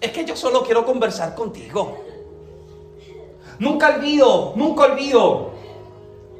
Es 0.00 0.10
que 0.12 0.24
yo 0.24 0.34
solo 0.34 0.62
quiero 0.64 0.86
conversar 0.86 1.34
contigo. 1.34 2.02
Nunca 3.58 3.88
olvido, 3.88 4.54
nunca 4.56 4.84
olvido 4.84 5.50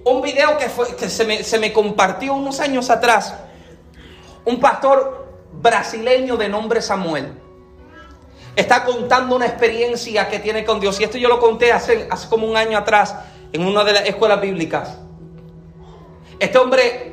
un 0.05 0.23
video 0.23 0.57
que, 0.57 0.71
fue, 0.71 0.97
que 0.97 1.11
se, 1.11 1.27
me, 1.27 1.45
se 1.45 1.59
me 1.59 1.75
compartió 1.75 2.33
unos 2.33 2.61
años 2.61 2.89
atrás. 2.89 3.35
Un 4.47 4.59
pastor 4.59 5.29
brasileño 5.53 6.39
de 6.39 6.49
nombre 6.49 6.81
Samuel 6.81 7.41
está 8.57 8.85
contando 8.85 9.37
una 9.37 9.47
experiencia 9.47 10.29
que 10.29 10.39
tiene 10.39 10.65
con 10.65 10.81
Dios. 10.81 11.01
Y 11.01 11.05
esto 11.05 11.19
yo 11.19 11.29
lo 11.29 11.39
conté 11.39 11.73
hace, 11.73 12.09
hace 12.11 12.29
como 12.29 12.47
un 12.47 12.57
año 12.57 12.79
atrás 12.79 13.15
en 13.53 13.67
una 13.67 13.85
de 13.85 13.93
las 13.93 14.07
escuelas 14.07 14.41
bíblicas. 14.41 14.97
Este 16.39 16.59
hombre 16.59 17.13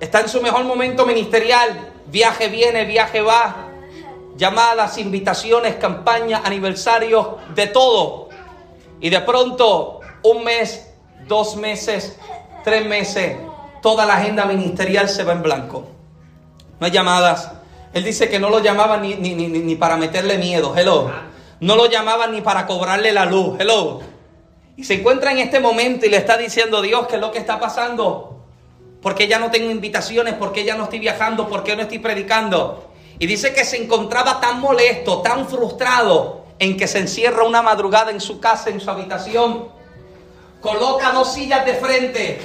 está 0.00 0.20
en 0.20 0.28
su 0.28 0.40
mejor 0.40 0.64
momento 0.64 1.06
ministerial. 1.06 1.92
Viaje 2.06 2.48
viene, 2.48 2.84
viaje 2.84 3.20
va. 3.20 3.68
Llamadas, 4.36 4.98
invitaciones, 4.98 5.76
campañas, 5.76 6.42
aniversarios, 6.44 7.28
de 7.54 7.66
todo. 7.66 8.28
Y 9.00 9.10
de 9.10 9.20
pronto, 9.20 10.00
un 10.22 10.44
mes, 10.44 10.90
dos 11.26 11.56
meses, 11.56 12.18
tres 12.64 12.86
meses, 12.86 13.36
toda 13.82 14.06
la 14.06 14.14
agenda 14.14 14.44
ministerial 14.46 15.08
se 15.08 15.24
va 15.24 15.32
en 15.32 15.42
blanco. 15.42 15.84
No 16.80 16.86
hay 16.86 16.92
llamadas, 16.92 17.52
él 17.94 18.04
dice 18.04 18.28
que 18.28 18.38
no 18.38 18.48
lo 18.48 18.60
llamaban 18.60 19.02
ni, 19.02 19.14
ni, 19.16 19.34
ni, 19.34 19.48
ni, 19.48 19.76
para 19.76 19.96
meterle 19.96 20.38
miedo, 20.38 20.74
hello. 20.76 21.10
No 21.60 21.76
lo 21.76 21.86
llamaban 21.86 22.32
ni 22.32 22.40
para 22.40 22.66
cobrarle 22.66 23.12
la 23.12 23.26
luz, 23.26 23.56
hello. 23.60 24.00
Y 24.76 24.84
se 24.84 24.94
encuentra 24.94 25.30
en 25.32 25.38
este 25.38 25.60
momento 25.60 26.06
y 26.06 26.08
le 26.08 26.16
está 26.16 26.38
diciendo 26.38 26.80
Dios 26.80 27.06
qué 27.06 27.16
es 27.16 27.20
lo 27.20 27.30
que 27.30 27.38
está 27.38 27.60
pasando. 27.60 28.40
Porque 29.02 29.28
ya 29.28 29.38
no 29.38 29.50
tengo 29.50 29.70
invitaciones, 29.70 30.34
porque 30.34 30.64
ya 30.64 30.74
no 30.74 30.84
estoy 30.84 31.00
viajando, 31.00 31.48
porque 31.48 31.76
no 31.76 31.82
estoy 31.82 31.98
predicando. 31.98 32.88
Y 33.18 33.26
dice 33.26 33.52
que 33.52 33.64
se 33.64 33.82
encontraba 33.82 34.40
tan 34.40 34.60
molesto, 34.60 35.20
tan 35.20 35.46
frustrado, 35.46 36.46
en 36.58 36.76
que 36.78 36.88
se 36.88 36.98
encierra 36.98 37.44
una 37.44 37.60
madrugada 37.60 38.10
en 38.10 38.20
su 38.20 38.40
casa, 38.40 38.70
en 38.70 38.80
su 38.80 38.90
habitación. 38.90 39.68
Coloca 40.62 41.12
dos 41.12 41.34
sillas 41.34 41.66
de 41.66 41.74
frente. 41.74 42.40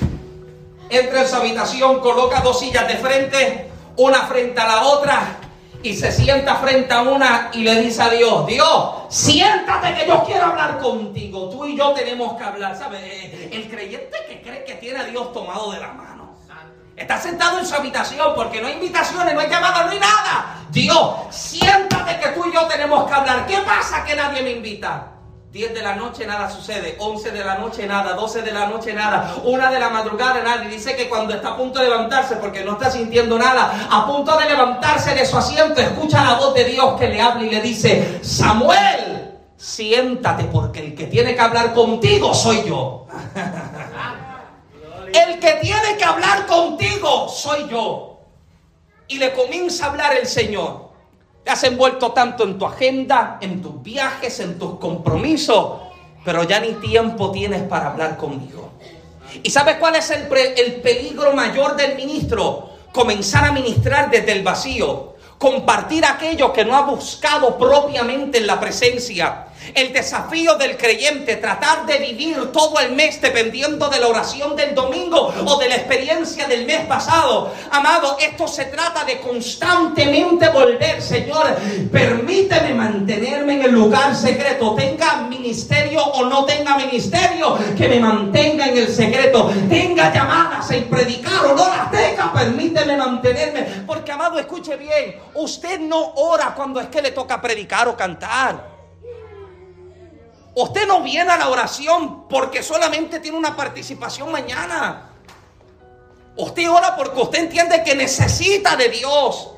Entra 0.90 1.22
en 1.22 1.28
su 1.28 1.36
habitación, 1.36 2.00
coloca 2.00 2.42
dos 2.42 2.60
sillas 2.60 2.88
de 2.88 2.98
frente 2.98 3.68
una 3.98 4.20
frente 4.24 4.60
a 4.60 4.68
la 4.68 4.82
otra 4.84 5.38
y 5.84 5.96
se 5.96 6.12
sienta 6.12 6.56
frente 6.56 6.94
a 6.94 7.02
una 7.02 7.50
y 7.54 7.64
le 7.64 7.82
dice 7.82 8.02
a 8.02 8.10
Dios, 8.10 8.48
Dios, 8.48 8.94
siéntate 9.10 9.94
que 9.94 10.08
yo 10.08 10.24
quiero 10.24 10.46
hablar 10.46 10.80
contigo, 10.80 11.50
tú 11.50 11.66
y 11.66 11.78
yo 11.78 11.92
tenemos 11.92 12.34
que 12.34 12.44
hablar, 12.44 12.76
¿sabes? 12.76 13.02
El 13.52 13.70
creyente 13.70 14.18
que 14.28 14.42
cree 14.42 14.64
que 14.64 14.76
tiene 14.76 15.00
a 15.00 15.04
Dios 15.04 15.32
tomado 15.34 15.72
de 15.72 15.80
la 15.80 15.94
mano. 15.94 16.08
Está 16.96 17.22
sentado 17.22 17.60
en 17.60 17.66
su 17.66 17.76
habitación 17.76 18.34
porque 18.36 18.60
no 18.60 18.68
hay 18.68 18.74
invitaciones, 18.74 19.36
no 19.36 19.40
hay 19.40 19.50
llamadas, 19.50 19.86
no 19.86 19.92
hay 19.92 20.00
nada. 20.00 20.66
Dios, 20.72 21.16
siéntate 21.30 22.20
que 22.20 22.30
tú 22.30 22.44
y 22.50 22.54
yo 22.54 22.66
tenemos 22.66 23.08
que 23.08 23.14
hablar. 23.14 23.46
¿Qué 23.46 23.58
pasa 23.58 24.04
que 24.04 24.16
nadie 24.16 24.42
me 24.42 24.52
invita? 24.52 25.17
10 25.52 25.74
de 25.74 25.82
la 25.82 25.96
noche 25.96 26.26
nada 26.26 26.50
sucede, 26.50 26.98
11 27.00 27.32
de 27.32 27.44
la 27.44 27.56
noche 27.56 27.88
nada, 27.88 28.14
12 28.14 28.42
de 28.42 28.52
la 28.52 28.68
noche 28.68 28.94
nada, 28.94 29.38
1 29.46 29.72
de 29.72 29.80
la 29.80 29.90
madrugada 29.90 30.44
nada. 30.44 30.66
Y 30.66 30.68
dice 30.68 30.96
que 30.96 31.08
cuando 31.08 31.34
está 31.34 31.50
a 31.50 31.58
punto 31.58 31.80
de 31.80 31.90
levantarse, 31.90 32.36
porque 32.36 32.66
no 32.66 32.74
está 32.74 32.92
sintiendo 32.92 33.40
nada, 33.40 33.88
a 33.90 34.06
punto 34.06 34.38
de 34.38 34.46
levantarse 34.46 35.16
de 35.16 35.26
su 35.26 35.38
asiento, 35.38 35.80
escucha 35.80 36.24
la 36.24 36.34
voz 36.36 36.54
de 36.54 36.66
Dios 36.66 37.00
que 37.00 37.08
le 37.08 37.22
habla 37.22 37.46
y 37.46 37.50
le 37.50 37.62
dice, 37.62 38.20
Samuel, 38.22 39.40
siéntate 39.56 40.44
porque 40.46 40.82
el 40.82 40.96
que 40.96 41.06
tiene 41.06 41.34
que 41.34 41.42
hablar 41.42 41.74
contigo 41.74 42.34
soy 42.34 42.64
yo. 42.68 43.08
el 45.14 45.40
que 45.40 45.54
tiene 45.62 45.96
que 45.98 46.04
hablar 46.04 46.46
contigo 46.46 47.30
soy 47.30 47.70
yo. 47.70 48.20
Y 49.08 49.18
le 49.18 49.32
comienza 49.32 49.86
a 49.86 49.90
hablar 49.92 50.14
el 50.14 50.28
Señor. 50.28 50.87
Te 51.48 51.54
has 51.54 51.64
envuelto 51.64 52.12
tanto 52.12 52.44
en 52.44 52.58
tu 52.58 52.66
agenda, 52.66 53.38
en 53.40 53.62
tus 53.62 53.82
viajes, 53.82 54.42
en 54.42 54.60
tus 54.60 54.78
compromisos, 54.80 55.80
pero 56.26 56.44
ya 56.44 56.60
ni 56.60 56.74
tiempo 56.74 57.32
tienes 57.32 57.62
para 57.62 57.92
hablar 57.92 58.18
conmigo. 58.18 58.72
¿Y 59.42 59.50
sabes 59.50 59.78
cuál 59.78 59.96
es 59.96 60.12
el, 60.12 60.28
el, 60.58 60.82
peligro 60.82 61.32
mayor 61.32 61.78
del 61.78 61.96
ministro? 61.96 62.72
Comenzar 62.92 63.46
a 63.46 63.54
ministrar 63.54 64.12
desde 64.12 64.34
el 64.34 64.44
vacío. 64.44 65.16
Compartir 65.38 66.04
aquello 66.04 66.52
que 66.52 66.66
no 66.66 66.76
ha 66.76 66.82
buscado 66.82 67.58
propiamente 67.58 68.40
en 68.40 68.48
la 68.48 68.60
presencia. 68.60 69.48
El 69.74 69.92
desafío 69.92 70.56
del 70.56 70.78
creyente, 70.78 71.36
tratar 71.36 71.86
de 71.86 71.98
vivir 71.98 72.52
todo 72.52 72.80
el 72.80 72.94
mes 72.94 73.22
dependiendo 73.22 73.90
de 73.90 74.00
la 74.00 74.08
oración 74.08 74.56
del 74.56 74.74
domingo 74.74 75.34
o 75.46 75.60
de 75.60 75.68
la 75.68 75.76
experiencia 75.76 76.48
del 76.48 76.66
mes 76.66 76.86
pasado. 76.86 77.54
Amado, 77.72 78.18
esto 78.20 78.48
se 78.48 78.66
trata 78.66 79.04
de 79.04 79.20
constantemente 79.20 80.50
volver, 80.50 81.02
Señor. 81.02 81.58
Permíteme 81.92 82.74
mantenerme 82.74 83.56
en 83.56 83.64
el 83.64 83.72
lugar 83.72 84.16
secreto. 84.16 84.74
Tenga 84.76 85.18
ministerio 85.30 86.04
o 86.04 86.26
no 86.26 86.46
tenga 86.46 86.78
ministerio, 86.78 87.58
que 87.76 87.88
me 87.88 88.00
mantenga 88.00 88.68
en 88.68 88.78
el 88.78 88.88
secreto. 88.88 89.52
Tenga 89.70 90.14
llamadas 90.14 90.72
en 90.72 90.86
predicar 90.86 91.46
o 91.46 91.56
no 91.56 91.68
las 91.68 91.92
tenga, 91.92 92.32
permíteme 92.32 92.96
mantenerme. 92.96 93.84
Amado, 94.18 94.40
escuche 94.40 94.76
bien. 94.76 95.20
Usted 95.36 95.80
no 95.80 96.14
ora 96.16 96.56
cuando 96.56 96.80
es 96.80 96.88
que 96.88 97.02
le 97.02 97.12
toca 97.12 97.40
predicar 97.40 97.88
o 97.88 97.96
cantar. 97.96 98.76
Usted 100.56 100.88
no 100.88 101.02
viene 101.02 101.32
a 101.32 101.38
la 101.38 101.50
oración 101.50 102.28
porque 102.28 102.64
solamente 102.64 103.20
tiene 103.20 103.38
una 103.38 103.56
participación 103.56 104.32
mañana. 104.32 105.12
Usted 106.36 106.70
ora 106.70 106.96
porque 106.96 107.22
usted 107.22 107.40
entiende 107.40 107.84
que 107.84 107.94
necesita 107.96 108.76
de 108.76 108.90
Dios. 108.90 109.52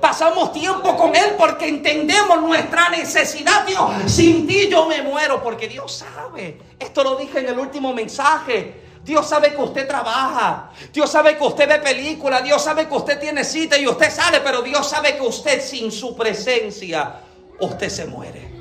Pasamos 0.00 0.52
tiempo 0.52 0.96
con 0.96 1.14
Él 1.16 1.34
porque 1.36 1.66
entendemos 1.66 2.40
nuestra 2.40 2.88
necesidad. 2.88 3.66
Dios, 3.66 3.90
sin 4.06 4.46
ti 4.46 4.68
yo 4.68 4.86
me 4.86 5.02
muero 5.02 5.42
porque 5.42 5.66
Dios 5.66 5.92
sabe. 5.92 6.60
Esto 6.78 7.02
lo 7.02 7.16
dije 7.16 7.40
en 7.40 7.48
el 7.48 7.58
último 7.58 7.92
mensaje. 7.92 8.91
Dios 9.04 9.28
sabe 9.28 9.52
que 9.52 9.60
usted 9.60 9.88
trabaja. 9.88 10.70
Dios 10.92 11.10
sabe 11.10 11.36
que 11.36 11.44
usted 11.44 11.68
ve 11.68 11.78
película. 11.78 12.40
Dios 12.40 12.62
sabe 12.62 12.86
que 12.86 12.94
usted 12.94 13.18
tiene 13.18 13.44
cita 13.44 13.76
y 13.76 13.86
usted 13.86 14.10
sale. 14.10 14.40
Pero 14.40 14.62
Dios 14.62 14.88
sabe 14.88 15.16
que 15.16 15.22
usted 15.22 15.60
sin 15.60 15.90
su 15.90 16.16
presencia, 16.16 17.14
usted 17.58 17.88
se 17.88 18.06
muere. 18.06 18.52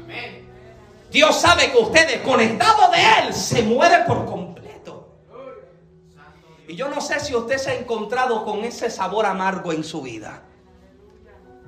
Dios 1.12 1.40
sabe 1.40 1.72
que 1.72 1.78
usted 1.78 2.08
desconectado 2.08 2.90
de 2.92 3.28
Él 3.28 3.34
se 3.34 3.62
muere 3.64 4.06
por 4.08 4.26
completo. 4.26 5.18
Y 6.68 6.76
yo 6.76 6.90
no 6.90 7.02
sé 7.02 7.20
si 7.20 7.36
usted 7.36 7.58
se 7.58 7.72
ha 7.72 7.76
encontrado 7.76 8.46
con 8.46 8.64
ese 8.64 8.90
sabor 8.90 9.26
amargo 9.26 9.74
en 9.74 9.84
su 9.84 10.02
vida. 10.02 10.42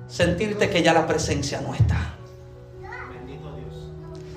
Sentirte 0.08 0.68
que 0.68 0.82
ya 0.82 0.92
la 0.92 1.06
presencia 1.06 1.60
no 1.60 1.74
está. 1.74 2.16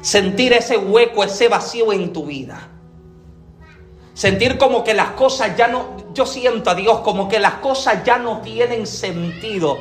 Sentir 0.01 0.53
ese 0.53 0.77
hueco, 0.77 1.23
ese 1.23 1.47
vacío 1.47 1.91
en 1.91 2.13
tu 2.13 2.25
vida. 2.25 2.69
Sentir 4.17 4.57
como 4.57 4.83
que 4.83 4.95
las 4.95 5.11
cosas 5.11 5.55
ya 5.55 5.67
no, 5.67 5.95
yo 6.11 6.25
siento 6.25 6.71
a 6.71 6.73
Dios 6.73 7.01
como 7.01 7.29
que 7.29 7.37
las 7.37 7.53
cosas 7.55 8.03
ya 8.03 8.17
no 8.17 8.41
tienen 8.41 8.87
sentido. 8.87 9.77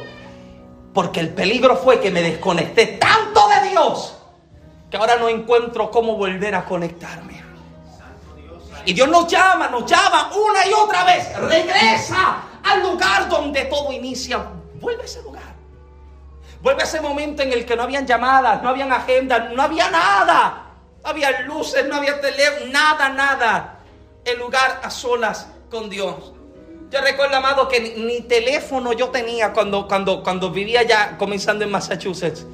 Porque 0.93 1.21
el 1.21 1.31
peligro 1.31 1.75
fue 1.75 2.00
que 2.00 2.11
me 2.11 2.21
desconecté 2.21 2.99
tanto 2.99 3.49
de 3.49 3.71
Dios 3.71 4.19
que 4.90 4.99
ahora 4.99 5.16
no 5.16 5.31
encuentro 5.31 5.90
cómo 5.90 6.16
volver 6.16 6.55
a 6.55 6.66
conectarme. 6.66 7.43
Y 8.85 8.93
Dios 8.93 9.09
nos 9.09 9.26
llama, 9.26 9.69
nos 9.69 9.87
llama 9.87 10.31
una 10.35 10.66
y 10.66 10.73
otra 10.75 11.05
vez. 11.05 11.35
Regresa 11.38 12.43
al 12.62 12.83
lugar 12.83 13.31
donde 13.31 13.64
todo 13.64 13.90
inicia. 13.90 14.49
Vuelve 14.75 15.00
a 15.00 15.07
ese 15.07 15.23
lugar. 15.23 15.55
Vuelve 16.61 16.83
a 16.83 16.85
ese 16.85 17.00
momento 17.00 17.43
en 17.43 17.55
el 17.55 17.64
que 17.64 17.75
no 17.75 17.85
habían 17.85 18.07
llamadas, 18.07 18.62
no 18.62 18.69
habían 18.69 18.93
agendas, 18.93 19.50
no 19.50 19.62
había 19.62 19.88
nada. 19.90 20.73
No 21.02 21.09
había 21.09 21.40
luces, 21.40 21.87
no 21.88 21.97
había 21.97 22.21
teléfono, 22.21 22.71
nada, 22.71 23.09
nada. 23.09 23.75
El 24.26 24.40
lugar 24.40 24.80
a 24.83 24.90
solas 24.90 25.47
con 25.71 25.88
Dios. 25.88 26.33
Yo 26.90 27.00
recuerdo, 27.00 27.37
amado, 27.37 27.68
que 27.68 27.95
ni, 27.97 28.23
teléfono 28.23 28.92
yo 28.92 29.11
tenía 29.11 29.52
cuando, 29.52 29.87
cuando, 29.87 30.25
cuando 30.25 30.50
vivía 30.50 30.83
ya 30.83 31.16
comenzando 31.16 31.64
en 31.64 31.71
Massachusetts. 31.71 32.45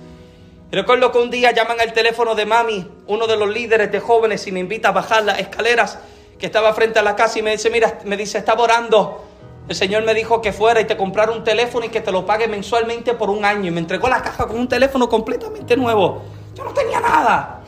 Recuerdo 0.70 1.10
que 1.10 1.18
un 1.18 1.30
día 1.30 1.50
llaman 1.52 1.80
al 1.80 1.94
teléfono 1.94 2.34
de 2.34 2.44
mami, 2.44 2.86
uno 3.06 3.26
de 3.26 3.38
los 3.38 3.48
líderes 3.48 3.90
de 3.90 4.00
jóvenes, 4.00 4.46
y 4.46 4.52
me 4.52 4.60
invita 4.60 4.90
a 4.90 4.92
bajar 4.92 5.22
las 5.22 5.38
escaleras 5.38 5.98
que 6.38 6.44
estaba 6.44 6.74
frente 6.74 6.98
a 6.98 7.02
la 7.02 7.16
casa 7.16 7.38
y 7.38 7.42
me 7.42 7.52
dice, 7.52 7.70
mira, 7.70 8.00
me 8.04 8.18
dice, 8.18 8.36
estaba 8.36 8.64
orando. 8.64 9.24
El 9.66 9.74
Señor 9.74 10.02
me 10.02 10.12
dijo 10.12 10.42
que 10.42 10.52
fuera 10.52 10.78
y 10.78 10.84
te 10.84 10.98
comprara 10.98 11.32
un 11.32 11.42
teléfono 11.42 11.86
y 11.86 11.88
que 11.88 12.02
te 12.02 12.12
lo 12.12 12.26
pague 12.26 12.48
mensualmente 12.48 13.14
por 13.14 13.30
un 13.30 13.46
año. 13.46 13.68
Y 13.68 13.70
me 13.70 13.80
entregó 13.80 14.10
la 14.10 14.20
caja 14.20 14.46
con 14.46 14.58
un 14.58 14.68
teléfono 14.68 15.08
completamente 15.08 15.74
nuevo. 15.78 16.20
Yo 16.54 16.64
no 16.64 16.74
tenía 16.74 17.00
nada. 17.00 17.61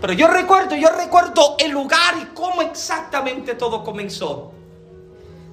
Pero 0.00 0.12
yo 0.12 0.28
recuerdo, 0.28 0.76
yo 0.76 0.90
recuerdo 0.90 1.56
el 1.58 1.72
lugar 1.72 2.14
y 2.22 2.26
cómo 2.34 2.62
exactamente 2.62 3.54
todo 3.54 3.82
comenzó. 3.82 4.52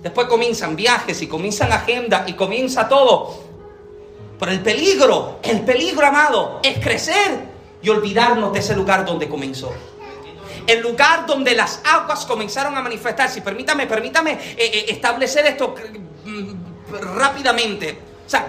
Después 0.04 0.28
comienzan 0.28 0.75
viajes 0.75 1.20
y 1.24 1.28
comienzan 1.28 1.72
agendas 1.72 2.30
y 2.30 2.34
comienza 2.34 2.88
todo. 2.88 3.44
Pero 4.40 4.52
el 4.52 4.62
peligro, 4.62 5.40
el 5.42 5.62
peligro, 5.62 6.06
amado, 6.06 6.60
es 6.62 6.78
crecer 6.80 7.40
y 7.82 7.90
olvidarnos 7.90 8.54
de 8.54 8.60
ese 8.60 8.75
lugar 8.75 9.04
donde 9.04 9.28
comenzó. 9.28 9.72
El 10.68 10.82
lugar 10.82 11.25
donde 11.25 11.56
las 11.56 11.82
aguas 11.84 12.25
comenzaron 12.25 12.78
a 12.78 12.82
manifestarse. 12.82 13.42
Permítame, 13.42 13.88
permítame 13.88 14.34
eh, 14.34 14.58
eh, 14.58 14.86
establecer 14.90 15.46
esto 15.48 15.74
mm, 16.25 16.54
rápidamente. 17.18 17.98
O 18.25 18.30
sea, 18.30 18.48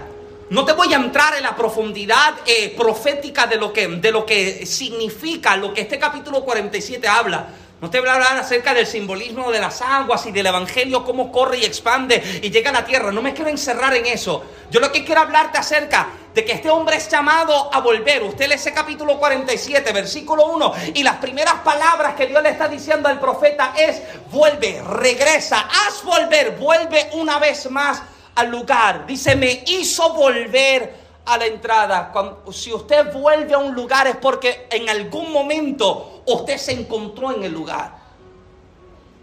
no 0.51 0.65
te 0.65 0.73
voy 0.73 0.93
a 0.93 0.97
entrar 0.97 1.35
en 1.35 1.43
la 1.43 1.57
profundidad 1.57 2.35
eh, 2.47 2.73
profética 2.77 3.47
de 3.47 3.57
lo, 3.57 3.73
que, 3.73 3.89
de 3.89 4.13
lo 4.13 4.25
que 4.25 4.65
significa 4.65 5.57
lo 5.57 5.75
que 5.75 5.81
este 5.81 5.99
capítulo 5.99 6.45
47 6.45 7.07
habla. 7.09 7.49
No 7.79 7.91
te 7.91 8.01
voy 8.01 8.09
a 8.09 8.15
hablar 8.15 8.39
acerca 8.39 8.73
del 8.73 8.87
simbolismo 8.87 9.53
de 9.53 9.59
las 9.59 9.83
aguas 9.83 10.25
y 10.25 10.33
del 10.33 10.47
evangelio, 10.47 11.05
cómo 11.05 11.31
corre 11.31 11.59
y 11.59 11.65
expande 11.65 12.41
y 12.43 12.51
llega 12.51 12.71
a 12.71 12.73
la 12.73 12.85
tierra. 12.87 13.13
No 13.13 13.21
me 13.21 13.35
quiero 13.35 13.51
encerrar 13.51 13.95
en 13.95 14.07
eso. 14.07 14.45
Yo 14.71 14.81
lo 14.81 14.91
que 14.91 15.05
quiero 15.05 15.21
hablarte 15.21 15.59
acerca 15.59 16.09
de 16.33 16.45
que 16.45 16.53
este 16.53 16.71
hombre 16.71 16.97
es 16.97 17.09
llamado 17.11 17.69
a 17.75 17.81
volver. 17.81 18.23
Usted 18.23 18.49
lee 18.49 18.55
ese 18.55 18.73
capítulo 18.73 19.19
47, 19.19 19.93
versículo 19.93 20.47
1, 20.47 20.73
y 20.95 21.03
las 21.03 21.17
primeras 21.17 21.57
palabras 21.57 22.15
que 22.15 22.27
Dios 22.27 22.43
le 22.43 22.51
está 22.51 22.67
diciendo 22.67 23.11
al 23.11 23.21
profeta 23.21 23.75
es, 23.77 24.01
vuelve, 24.31 24.81
regresa, 24.83 25.69
haz 25.69 26.03
volver, 26.03 26.53
vuelve 26.53 27.11
una 27.13 27.39
vez 27.39 27.71
más 27.71 28.01
al 28.37 28.51
lugar. 28.51 29.07
Dice, 29.07 29.35
me 29.35 29.65
hizo 29.67 30.13
volver 30.15 31.07
a 31.25 31.37
la 31.37 31.47
entrada. 31.47 32.13
si 32.53 32.73
usted 32.73 33.13
vuelve 33.13 33.55
a 33.55 33.59
un 33.59 33.75
lugar 33.75 34.07
es 34.07 34.17
porque 34.17 34.69
en 34.71 34.89
algún 34.89 35.33
momento 35.33 36.23
usted 36.27 36.57
se 36.57 36.73
encontró 36.73 37.35
en 37.35 37.43
el 37.43 37.53
lugar. 37.53 37.97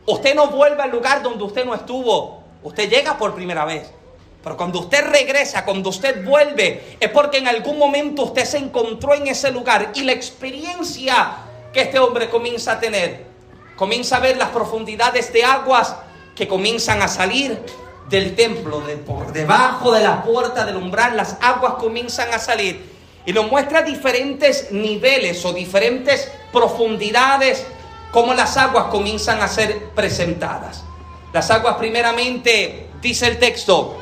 Usted 0.05 0.35
no 0.35 0.47
vuelve 0.47 0.83
al 0.83 0.91
lugar 0.91 1.23
donde 1.23 1.43
usted 1.45 1.63
no 1.65 1.73
estuvo. 1.73 2.43
Usted 2.61 2.89
llega 2.89 3.17
por 3.17 3.33
primera 3.33 3.63
vez. 3.63 3.89
Pero 4.43 4.57
cuando 4.57 4.79
usted 4.79 5.05
regresa, 5.05 5.63
cuando 5.63 5.89
usted 5.89 6.25
vuelve, 6.25 6.97
es 6.99 7.09
porque 7.09 7.37
en 7.37 7.47
algún 7.47 7.77
momento 7.77 8.23
usted 8.23 8.43
se 8.43 8.57
encontró 8.57 9.13
en 9.13 9.27
ese 9.27 9.51
lugar. 9.51 9.91
Y 9.95 10.01
la 10.01 10.11
experiencia 10.11 11.37
que 11.71 11.81
este 11.81 11.99
hombre 11.99 12.29
comienza 12.29 12.73
a 12.73 12.79
tener, 12.81 13.25
comienza 13.77 14.17
a 14.17 14.19
ver 14.19 14.35
las 14.35 14.49
profundidades 14.49 15.31
de 15.31 15.45
aguas 15.45 15.95
que 16.35 16.49
comienzan 16.49 17.01
a 17.01 17.07
salir 17.07 17.57
del 18.09 18.35
templo, 18.35 18.81
de 18.81 18.97
por 18.97 19.31
debajo 19.33 19.91
de 19.91 20.03
la 20.03 20.23
puerta 20.23 20.65
del 20.65 20.77
umbral, 20.77 21.15
las 21.17 21.37
aguas 21.41 21.75
comienzan 21.75 22.33
a 22.33 22.39
salir 22.39 22.91
y 23.25 23.33
nos 23.33 23.49
muestra 23.49 23.81
diferentes 23.81 24.71
niveles 24.71 25.43
o 25.45 25.53
diferentes 25.53 26.31
profundidades 26.51 27.65
como 28.11 28.33
las 28.33 28.57
aguas 28.57 28.85
comienzan 28.85 29.41
a 29.41 29.47
ser 29.47 29.89
presentadas. 29.95 30.83
Las 31.31 31.49
aguas 31.49 31.77
primeramente, 31.77 32.89
dice 33.01 33.27
el 33.27 33.39
texto, 33.39 33.97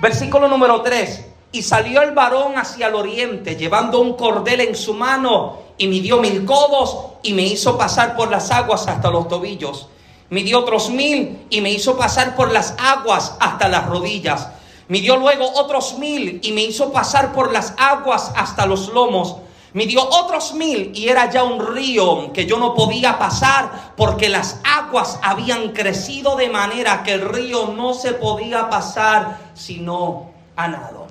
versículo 0.00 0.48
número 0.48 0.82
3, 0.82 1.24
y 1.52 1.62
salió 1.62 2.02
el 2.02 2.12
varón 2.12 2.58
hacia 2.58 2.88
el 2.88 2.94
oriente 2.94 3.56
llevando 3.56 4.00
un 4.00 4.14
cordel 4.14 4.60
en 4.60 4.76
su 4.76 4.92
mano 4.92 5.60
y 5.78 5.86
midió 5.86 6.18
mil 6.18 6.44
codos 6.44 7.14
y 7.22 7.32
me 7.32 7.42
hizo 7.42 7.78
pasar 7.78 8.16
por 8.16 8.30
las 8.30 8.50
aguas 8.50 8.86
hasta 8.86 9.10
los 9.10 9.28
tobillos 9.28 9.88
Midió 10.30 10.58
otros 10.58 10.90
mil 10.90 11.46
y 11.48 11.60
me 11.60 11.70
hizo 11.70 11.96
pasar 11.96 12.36
por 12.36 12.52
las 12.52 12.74
aguas 12.78 13.34
hasta 13.40 13.68
las 13.68 13.86
rodillas. 13.86 14.48
Midió 14.88 15.16
luego 15.16 15.50
otros 15.54 15.98
mil 15.98 16.40
y 16.42 16.52
me 16.52 16.62
hizo 16.62 16.92
pasar 16.92 17.32
por 17.32 17.52
las 17.52 17.74
aguas 17.78 18.32
hasta 18.36 18.66
los 18.66 18.88
lomos. 18.88 19.36
Midió 19.72 20.02
otros 20.02 20.54
mil 20.54 20.92
y 20.94 21.08
era 21.08 21.30
ya 21.30 21.44
un 21.44 21.74
río 21.74 22.32
que 22.32 22.46
yo 22.46 22.58
no 22.58 22.74
podía 22.74 23.18
pasar 23.18 23.92
porque 23.96 24.28
las 24.28 24.60
aguas 24.64 25.18
habían 25.22 25.72
crecido 25.72 26.36
de 26.36 26.48
manera 26.48 27.02
que 27.02 27.12
el 27.12 27.28
río 27.28 27.68
no 27.68 27.94
se 27.94 28.12
podía 28.12 28.70
pasar 28.70 29.38
sino 29.54 30.30
a 30.56 30.68
nado. 30.68 31.06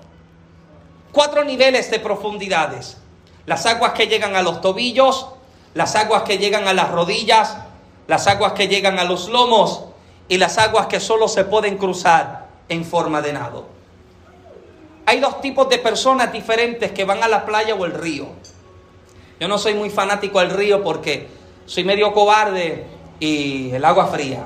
Cuatro 1.11 1.43
niveles 1.43 1.89
de 1.89 1.99
profundidades. 1.99 2.97
Las 3.45 3.65
aguas 3.65 3.93
que 3.93 4.07
llegan 4.07 4.35
a 4.35 4.41
los 4.41 4.61
tobillos, 4.61 5.27
las 5.73 5.95
aguas 5.95 6.23
que 6.23 6.37
llegan 6.37 6.67
a 6.67 6.73
las 6.73 6.91
rodillas, 6.91 7.57
las 8.07 8.27
aguas 8.27 8.53
que 8.53 8.67
llegan 8.67 8.99
a 8.99 9.03
los 9.03 9.29
lomos 9.29 9.83
y 10.29 10.37
las 10.37 10.57
aguas 10.57 10.87
que 10.87 10.99
solo 10.99 11.27
se 11.27 11.43
pueden 11.43 11.77
cruzar 11.77 12.47
en 12.69 12.85
forma 12.85 13.21
de 13.21 13.33
nado. 13.33 13.65
Hay 15.05 15.19
dos 15.19 15.39
tipos 15.41 15.69
de 15.69 15.77
personas 15.77 16.33
diferentes 16.33 16.91
que 16.91 17.05
van 17.05 17.23
a 17.23 17.27
la 17.27 17.45
playa 17.45 17.75
o 17.75 17.85
el 17.85 17.93
río. 17.93 18.27
Yo 19.39 19.47
no 19.47 19.57
soy 19.57 19.73
muy 19.73 19.89
fanático 19.89 20.39
al 20.39 20.49
río 20.49 20.83
porque 20.83 21.27
soy 21.65 21.83
medio 21.83 22.11
cobarde 22.13 22.85
y 23.19 23.71
el 23.71 23.85
agua 23.85 24.07
fría. 24.07 24.45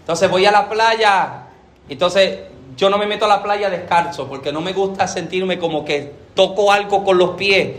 Entonces 0.00 0.30
voy 0.30 0.46
a 0.46 0.50
la 0.50 0.68
playa, 0.68 1.46
entonces 1.88 2.40
yo 2.76 2.90
no 2.90 2.98
me 2.98 3.06
meto 3.06 3.24
a 3.24 3.28
la 3.28 3.42
playa 3.42 3.70
descalzo 3.70 4.28
porque 4.28 4.52
no 4.52 4.60
me 4.60 4.72
gusta 4.72 5.06
sentirme 5.06 5.58
como 5.58 5.84
que 5.84 6.12
toco 6.34 6.72
algo 6.72 7.04
con 7.04 7.16
los 7.16 7.30
pies 7.30 7.76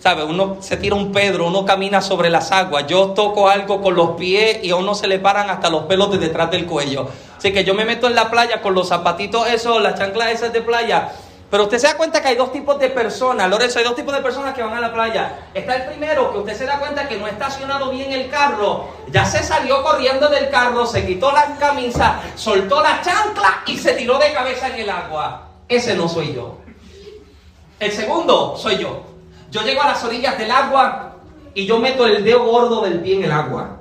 ¿Sabe? 0.00 0.24
Uno 0.24 0.56
se 0.60 0.78
tira 0.78 0.94
un 0.96 1.12
Pedro, 1.12 1.46
uno 1.46 1.66
camina 1.66 2.00
sobre 2.00 2.30
las 2.30 2.52
aguas. 2.52 2.86
Yo 2.86 3.10
toco 3.10 3.50
algo 3.50 3.82
con 3.82 3.94
los 3.94 4.12
pies 4.12 4.64
y 4.64 4.70
a 4.70 4.76
uno 4.76 4.94
se 4.94 5.06
le 5.06 5.18
paran 5.18 5.50
hasta 5.50 5.68
los 5.68 5.82
pelos 5.84 6.10
de 6.10 6.16
detrás 6.16 6.50
del 6.50 6.64
cuello. 6.64 7.06
Así 7.36 7.52
que 7.52 7.64
yo 7.64 7.74
me 7.74 7.84
meto 7.84 8.06
en 8.06 8.14
la 8.14 8.30
playa 8.30 8.62
con 8.62 8.74
los 8.74 8.88
zapatitos 8.88 9.46
esos, 9.48 9.80
las 9.82 9.98
chanclas 9.98 10.32
esas 10.32 10.54
de 10.54 10.62
playa. 10.62 11.12
Pero 11.50 11.64
usted 11.64 11.78
se 11.78 11.88
da 11.88 11.96
cuenta 11.96 12.22
que 12.22 12.28
hay 12.28 12.36
dos 12.36 12.50
tipos 12.50 12.78
de 12.78 12.88
personas, 12.88 13.50
Lorenzo, 13.50 13.80
hay 13.80 13.84
dos 13.84 13.96
tipos 13.96 14.14
de 14.14 14.22
personas 14.22 14.54
que 14.54 14.62
van 14.62 14.72
a 14.72 14.80
la 14.80 14.92
playa. 14.92 15.48
Está 15.52 15.76
el 15.76 15.82
primero, 15.82 16.32
que 16.32 16.38
usted 16.38 16.56
se 16.56 16.64
da 16.64 16.78
cuenta 16.78 17.06
que 17.08 17.18
no 17.18 17.26
ha 17.26 17.30
estacionado 17.30 17.90
bien 17.90 18.12
el 18.12 18.30
carro, 18.30 18.88
ya 19.08 19.26
se 19.26 19.42
salió 19.42 19.82
corriendo 19.82 20.28
del 20.28 20.48
carro, 20.48 20.86
se 20.86 21.04
quitó 21.04 21.32
la 21.32 21.56
camisa, 21.58 22.20
soltó 22.36 22.80
la 22.82 23.02
chancla 23.02 23.64
y 23.66 23.76
se 23.76 23.94
tiró 23.94 24.16
de 24.18 24.32
cabeza 24.32 24.68
en 24.68 24.80
el 24.80 24.90
agua. 24.90 25.48
ese 25.68 25.94
no 25.96 26.08
soy 26.08 26.32
yo. 26.32 26.58
El 27.80 27.90
segundo 27.90 28.56
soy 28.56 28.78
yo. 28.78 29.09
Yo 29.50 29.62
llego 29.62 29.82
a 29.82 29.88
las 29.88 30.04
orillas 30.04 30.38
del 30.38 30.50
agua 30.50 31.16
y 31.54 31.66
yo 31.66 31.78
meto 31.78 32.06
el 32.06 32.24
dedo 32.24 32.44
gordo 32.44 32.82
del 32.82 33.00
pie 33.00 33.16
en 33.16 33.24
el 33.24 33.32
agua. 33.32 33.78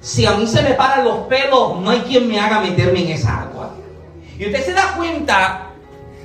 Si 0.00 0.26
a 0.26 0.32
mí 0.32 0.46
se 0.46 0.62
me 0.62 0.74
paran 0.74 1.04
los 1.04 1.26
pelos, 1.26 1.80
no 1.80 1.90
hay 1.90 2.00
quien 2.00 2.28
me 2.28 2.40
haga 2.40 2.60
meterme 2.60 3.02
en 3.02 3.10
esa 3.10 3.42
agua. 3.42 3.70
Y 4.38 4.46
usted 4.46 4.64
se 4.64 4.72
da 4.72 4.94
cuenta 4.96 5.70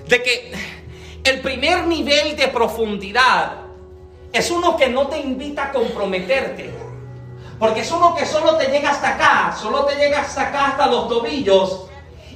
de 0.08 0.24
que 0.24 0.54
el 1.24 1.42
primer 1.42 1.86
nivel 1.86 2.36
de 2.36 2.48
profundidad 2.48 3.54
es 4.32 4.50
uno 4.50 4.76
que 4.76 4.90
no 4.90 5.08
te 5.08 5.20
invita 5.20 5.66
a 5.66 5.72
comprometerte. 5.72 6.74
Porque 7.60 7.82
es 7.82 7.92
uno 7.92 8.16
que 8.16 8.26
solo 8.26 8.58
te 8.58 8.66
llega 8.68 8.90
hasta 8.90 9.16
acá, 9.16 9.56
solo 9.60 9.86
te 9.86 9.96
llega 9.96 10.22
hasta 10.22 10.50
acá, 10.50 10.68
hasta 10.70 10.88
los 10.88 11.08
tobillos, 11.08 11.86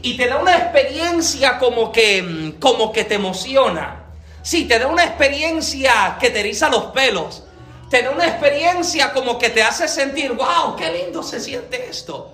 y 0.03 0.15
te 0.15 0.27
da 0.27 0.37
una 0.37 0.55
experiencia 0.55 1.57
como 1.57 1.91
que, 1.91 2.55
como 2.59 2.91
que 2.91 3.03
te 3.03 3.15
emociona. 3.15 4.06
Sí, 4.47 4.63
te 4.63 4.79
da 4.79 4.87
una 4.87 5.03
experiencia 5.03 6.15
que 6.17 6.29
te 6.29 6.39
eriza 6.39 6.69
los 6.69 6.85
pelos. 6.85 7.43
Te 7.89 8.01
da 8.01 8.11
una 8.11 8.25
experiencia 8.25 9.11
como 9.11 9.37
que 9.37 9.49
te 9.49 9.61
hace 9.61 9.89
sentir, 9.89 10.31
wow, 10.31 10.73
qué 10.77 10.89
lindo 10.89 11.21
se 11.21 11.41
siente 11.41 11.89
esto. 11.89 12.31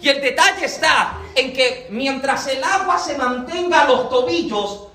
Y 0.00 0.08
el 0.08 0.22
detalle 0.22 0.64
está 0.64 1.18
en 1.34 1.52
que 1.52 1.86
mientras 1.90 2.46
el 2.46 2.64
agua 2.64 2.98
se 2.98 3.14
mantenga 3.18 3.82
a 3.82 3.84
los 3.84 4.08
tobillos, 4.08 4.86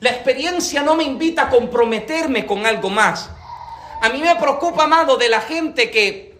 la 0.00 0.08
experiencia 0.12 0.80
no 0.80 0.94
me 0.94 1.04
invita 1.04 1.42
a 1.42 1.50
comprometerme 1.50 2.46
con 2.46 2.64
algo 2.64 2.88
más. 2.88 3.28
A 4.00 4.08
mí 4.08 4.22
me 4.22 4.34
preocupa, 4.36 4.84
amado, 4.84 5.18
de 5.18 5.28
la 5.28 5.42
gente 5.42 5.90
que, 5.90 6.38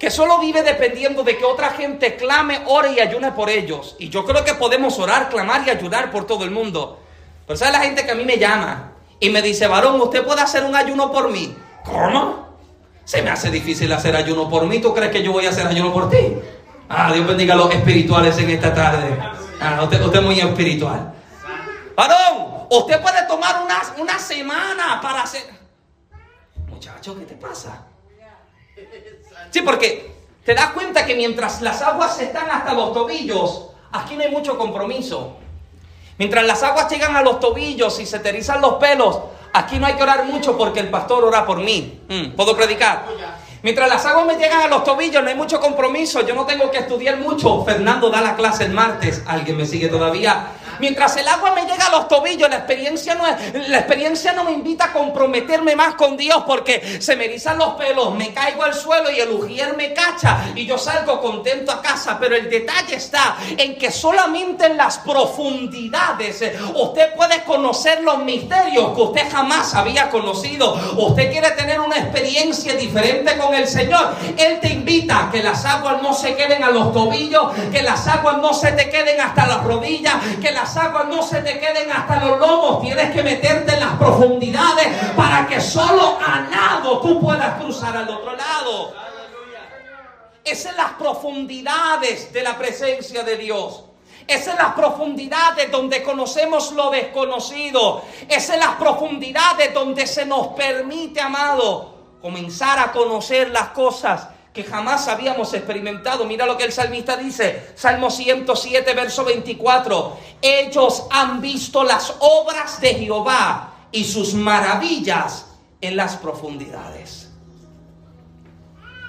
que 0.00 0.10
solo 0.10 0.38
vive 0.38 0.62
dependiendo 0.62 1.22
de 1.22 1.36
que 1.36 1.44
otra 1.44 1.72
gente 1.72 2.16
clame, 2.16 2.62
ore 2.64 2.92
y 2.92 3.00
ayune 3.00 3.32
por 3.32 3.50
ellos. 3.50 3.94
Y 3.98 4.08
yo 4.08 4.24
creo 4.24 4.42
que 4.42 4.54
podemos 4.54 4.98
orar, 4.98 5.28
clamar 5.28 5.64
y 5.66 5.70
ayudar 5.70 6.10
por 6.10 6.26
todo 6.26 6.44
el 6.44 6.50
mundo. 6.50 6.98
Pero 7.46 7.58
¿sabe 7.58 7.72
la 7.72 7.80
gente 7.80 8.06
que 8.06 8.12
a 8.12 8.14
mí 8.14 8.24
me 8.24 8.38
llama 8.38 8.91
y 9.22 9.30
me 9.30 9.40
dice, 9.40 9.68
varón, 9.68 10.00
usted 10.00 10.24
puede 10.24 10.40
hacer 10.40 10.64
un 10.64 10.74
ayuno 10.74 11.12
por 11.12 11.30
mí? 11.30 11.56
¿Cómo? 11.84 12.58
Se 13.04 13.22
me 13.22 13.30
hace 13.30 13.52
difícil 13.52 13.92
hacer 13.92 14.16
ayuno 14.16 14.48
por 14.48 14.66
mí. 14.66 14.80
¿Tú 14.80 14.92
crees 14.92 15.12
que 15.12 15.22
yo 15.22 15.30
voy 15.30 15.46
a 15.46 15.50
hacer 15.50 15.64
ayuno 15.64 15.92
por 15.92 16.10
ti? 16.10 16.38
Ah, 16.88 17.12
Dios 17.12 17.24
bendiga 17.24 17.54
a 17.54 17.56
los 17.56 17.72
espirituales 17.72 18.36
en 18.38 18.50
esta 18.50 18.74
tarde. 18.74 19.16
Ah, 19.60 19.78
usted, 19.84 20.02
usted 20.02 20.18
es 20.18 20.24
muy 20.24 20.40
espiritual. 20.40 21.14
Varón, 21.96 22.66
usted 22.68 23.00
puede 23.00 23.24
tomar 23.28 23.62
una, 23.62 23.80
una 24.02 24.18
semana 24.18 25.00
para 25.00 25.22
hacer... 25.22 25.42
Muchacho, 26.66 27.16
¿qué 27.16 27.24
te 27.24 27.36
pasa? 27.36 27.86
Sí, 29.50 29.60
porque 29.60 30.16
te 30.44 30.52
das 30.52 30.72
cuenta 30.72 31.06
que 31.06 31.14
mientras 31.14 31.62
las 31.62 31.80
aguas 31.80 32.20
están 32.20 32.50
hasta 32.50 32.72
los 32.72 32.92
tobillos, 32.92 33.68
aquí 33.92 34.16
no 34.16 34.24
hay 34.24 34.32
mucho 34.32 34.58
compromiso. 34.58 35.36
Mientras 36.18 36.44
las 36.44 36.62
aguas 36.62 36.90
llegan 36.90 37.16
a 37.16 37.22
los 37.22 37.40
tobillos 37.40 37.98
y 38.00 38.06
se 38.06 38.18
te 38.18 38.28
erizan 38.28 38.60
los 38.60 38.74
pelos, 38.74 39.18
aquí 39.52 39.78
no 39.78 39.86
hay 39.86 39.94
que 39.94 40.02
orar 40.02 40.24
mucho 40.24 40.56
porque 40.56 40.80
el 40.80 40.88
pastor 40.88 41.24
ora 41.24 41.44
por 41.46 41.58
mí. 41.58 42.00
Mm, 42.08 42.32
¿Puedo 42.32 42.56
predicar? 42.56 43.06
Mientras 43.62 43.88
las 43.88 44.04
aguas 44.06 44.26
me 44.26 44.34
llegan 44.36 44.60
a 44.62 44.66
los 44.66 44.82
tobillos, 44.82 45.22
no 45.22 45.28
hay 45.28 45.36
mucho 45.36 45.60
compromiso. 45.60 46.20
Yo 46.26 46.34
no 46.34 46.44
tengo 46.44 46.70
que 46.70 46.78
estudiar 46.78 47.18
mucho. 47.18 47.64
Fernando 47.64 48.10
da 48.10 48.20
la 48.20 48.34
clase 48.34 48.64
el 48.64 48.72
martes. 48.72 49.22
¿Alguien 49.26 49.56
me 49.56 49.66
sigue 49.66 49.88
todavía? 49.88 50.48
Mientras 50.78 51.16
el 51.16 51.28
agua 51.28 51.52
me 51.54 51.62
llega 51.62 51.86
a 51.86 51.90
los 51.90 52.08
tobillos, 52.08 52.48
la 52.48 52.56
experiencia 52.56 53.14
no, 53.14 53.24
la 53.68 53.78
experiencia 53.78 54.32
no 54.32 54.44
me 54.44 54.52
invita 54.52 54.86
a 54.86 54.92
comprometerme 54.92 55.76
más 55.76 55.94
con 55.94 56.16
Dios 56.16 56.44
porque 56.46 57.00
se 57.00 57.16
me 57.16 57.26
erizan 57.26 57.58
los 57.58 57.74
pelos, 57.74 58.14
me 58.14 58.32
caigo 58.32 58.62
al 58.62 58.74
suelo 58.74 59.10
y 59.10 59.20
el 59.20 59.30
ujier 59.30 59.76
me 59.76 59.92
cacha 59.92 60.52
y 60.54 60.66
yo 60.66 60.78
salgo 60.78 61.20
contento 61.20 61.72
a 61.72 61.80
casa. 61.80 62.18
Pero 62.18 62.36
el 62.36 62.48
detalle 62.48 62.96
está 62.96 63.36
en 63.56 63.76
que 63.76 63.90
solamente 63.90 64.66
en 64.66 64.76
las 64.76 64.98
profundidades 64.98 66.42
eh, 66.42 66.58
usted 66.74 67.14
puede 67.14 67.42
conocer 67.44 68.02
los 68.02 68.18
misterios 68.18 68.94
que 68.94 69.00
usted 69.00 69.30
jamás 69.30 69.74
había 69.74 70.10
conocido. 70.10 70.74
Usted 70.96 71.30
quiere 71.30 71.50
tener 71.52 71.80
una 71.80 71.96
experiencia 71.96 72.74
diferente 72.74 73.36
con 73.38 73.54
el 73.54 73.66
Señor. 73.66 74.14
Él 74.36 74.60
te 74.60 74.68
invita 74.68 75.26
a 75.26 75.30
que 75.30 75.42
las 75.42 75.64
aguas 75.64 76.02
no 76.02 76.12
se 76.14 76.34
queden 76.34 76.62
a 76.64 76.70
los 76.70 76.92
tobillos, 76.92 77.52
que 77.70 77.82
las 77.82 78.06
aguas 78.06 78.38
no 78.38 78.52
se 78.54 78.72
te 78.72 78.90
queden 78.90 79.20
hasta 79.20 79.46
las 79.46 79.64
rodillas, 79.64 80.14
que 80.40 80.52
aguas 80.62 81.08
no 81.08 81.22
se 81.22 81.42
te 81.42 81.58
queden 81.58 81.90
hasta 81.90 82.24
los 82.24 82.38
lomos. 82.38 82.82
Tienes 82.82 83.10
que 83.10 83.22
meterte 83.22 83.74
en 83.74 83.80
las 83.80 83.94
profundidades 83.94 84.88
para 85.16 85.46
que 85.46 85.60
solo 85.60 86.18
a 86.24 86.40
nado 86.40 87.00
tú 87.00 87.20
puedas 87.20 87.60
cruzar 87.60 87.96
al 87.96 88.08
otro 88.08 88.36
lado. 88.36 88.94
Es 90.44 90.66
en 90.66 90.76
las 90.76 90.92
profundidades 90.92 92.32
de 92.32 92.42
la 92.42 92.56
presencia 92.56 93.22
de 93.22 93.36
Dios. 93.36 93.84
Es 94.26 94.46
en 94.46 94.56
las 94.56 94.72
profundidades 94.74 95.70
donde 95.70 96.02
conocemos 96.02 96.72
lo 96.72 96.90
desconocido. 96.90 98.02
Es 98.28 98.48
en 98.50 98.60
las 98.60 98.76
profundidades 98.76 99.74
donde 99.74 100.06
se 100.06 100.24
nos 100.24 100.48
permite, 100.48 101.20
amado, 101.20 101.94
comenzar 102.20 102.78
a 102.78 102.92
conocer 102.92 103.50
las 103.50 103.68
cosas 103.68 104.28
que 104.52 104.64
jamás 104.64 105.08
habíamos 105.08 105.54
experimentado. 105.54 106.24
Mira 106.24 106.46
lo 106.46 106.56
que 106.58 106.64
el 106.64 106.72
salmista 106.72 107.16
dice, 107.16 107.72
Salmo 107.74 108.10
107, 108.10 108.92
verso 108.94 109.24
24. 109.24 110.18
Ellos 110.42 111.06
han 111.10 111.40
visto 111.40 111.82
las 111.84 112.14
obras 112.20 112.80
de 112.80 112.94
Jehová 112.94 113.72
y 113.90 114.04
sus 114.04 114.34
maravillas 114.34 115.46
en 115.80 115.96
las 115.96 116.16
profundidades. 116.16 117.30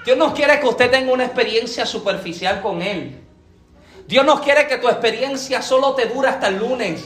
Dios 0.04 0.18
nos 0.18 0.34
quiere 0.34 0.60
que 0.60 0.66
usted 0.66 0.90
tenga 0.90 1.12
una 1.12 1.24
experiencia 1.24 1.86
superficial 1.86 2.60
con 2.60 2.82
Él. 2.82 3.20
Dios 4.06 4.24
nos 4.24 4.40
quiere 4.40 4.66
que 4.66 4.76
tu 4.78 4.88
experiencia 4.88 5.62
solo 5.62 5.94
te 5.94 6.06
dure 6.06 6.28
hasta 6.28 6.48
el 6.48 6.58
lunes. 6.58 7.02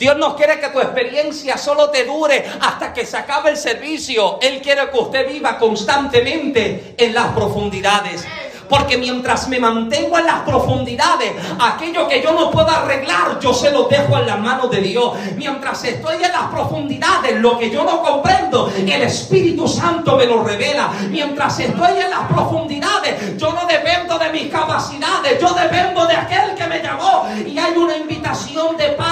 Dios 0.00 0.16
no 0.16 0.34
quiere 0.34 0.58
que 0.58 0.70
tu 0.70 0.80
experiencia 0.80 1.58
solo 1.58 1.90
te 1.90 2.06
dure 2.06 2.42
hasta 2.62 2.90
que 2.90 3.04
se 3.04 3.18
acabe 3.18 3.50
el 3.50 3.58
servicio. 3.58 4.38
Él 4.40 4.62
quiere 4.62 4.88
que 4.88 4.98
usted 4.98 5.28
viva 5.28 5.58
constantemente 5.58 6.94
en 6.96 7.12
las 7.12 7.34
profundidades. 7.34 8.26
Porque 8.66 8.96
mientras 8.96 9.48
me 9.48 9.58
mantengo 9.58 10.16
en 10.16 10.24
las 10.26 10.40
profundidades, 10.40 11.32
aquello 11.58 12.08
que 12.08 12.22
yo 12.22 12.32
no 12.32 12.50
puedo 12.50 12.70
arreglar, 12.70 13.40
yo 13.40 13.52
se 13.52 13.72
lo 13.72 13.88
dejo 13.88 14.16
en 14.16 14.26
las 14.26 14.38
manos 14.38 14.70
de 14.70 14.80
Dios. 14.80 15.12
Mientras 15.36 15.84
estoy 15.84 16.14
en 16.22 16.32
las 16.32 16.44
profundidades, 16.44 17.34
lo 17.40 17.58
que 17.58 17.68
yo 17.68 17.82
no 17.82 18.00
comprendo, 18.00 18.72
el 18.74 19.02
Espíritu 19.02 19.66
Santo 19.66 20.16
me 20.16 20.24
lo 20.24 20.44
revela. 20.44 20.88
Mientras 21.10 21.58
estoy 21.58 21.98
en 21.98 22.10
las 22.10 22.28
profundidades, 22.28 23.36
yo 23.36 23.52
no 23.52 23.66
dependo 23.66 24.16
de 24.18 24.30
mis 24.30 24.50
capacidades, 24.50 25.40
yo 25.40 25.52
dependo 25.52 26.06
de 26.06 26.14
aquel 26.14 26.54
que 26.54 26.66
me 26.68 26.80
llamó. 26.80 27.26
Y 27.44 27.58
hay 27.58 27.76
una 27.76 27.96
invitación 27.96 28.76
de 28.76 28.90
parte 28.90 29.09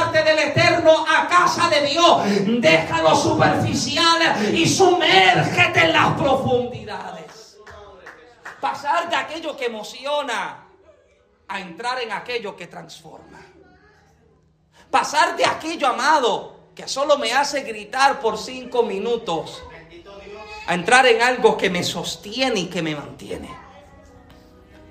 casa 1.28 1.68
de 1.68 1.86
Dios. 1.86 2.22
Déjalo 2.60 3.14
superficial 3.14 4.54
y 4.54 4.66
sumérgete 4.66 5.84
en 5.84 5.92
las 5.92 6.14
profundidades. 6.14 7.58
Pasar 8.60 9.08
de 9.08 9.16
aquello 9.16 9.56
que 9.56 9.66
emociona 9.66 10.66
a 11.46 11.60
entrar 11.60 12.00
en 12.00 12.12
aquello 12.12 12.56
que 12.56 12.66
transforma. 12.66 13.40
Pasar 14.90 15.36
de 15.36 15.44
aquello, 15.44 15.86
amado, 15.86 16.70
que 16.74 16.88
solo 16.88 17.18
me 17.18 17.32
hace 17.32 17.62
gritar 17.62 18.20
por 18.20 18.38
cinco 18.38 18.82
minutos, 18.82 19.62
a 20.66 20.74
entrar 20.74 21.06
en 21.06 21.22
algo 21.22 21.56
que 21.56 21.70
me 21.70 21.82
sostiene 21.82 22.60
y 22.60 22.66
que 22.66 22.82
me 22.82 22.94
mantiene. 22.94 23.48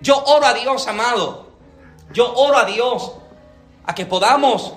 Yo 0.01 0.23
oro 0.23 0.45
a 0.45 0.53
Dios, 0.53 0.87
amado. 0.87 1.47
Yo 2.11 2.33
oro 2.33 2.57
a 2.57 2.65
Dios 2.65 3.13
a 3.85 3.93
que 3.93 4.05
podamos 4.05 4.73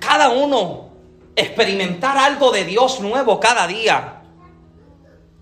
cada 0.00 0.30
uno 0.30 0.91
experimentar 1.34 2.18
algo 2.18 2.50
de 2.50 2.64
Dios 2.64 3.00
nuevo 3.00 3.40
cada 3.40 3.66
día 3.66 4.22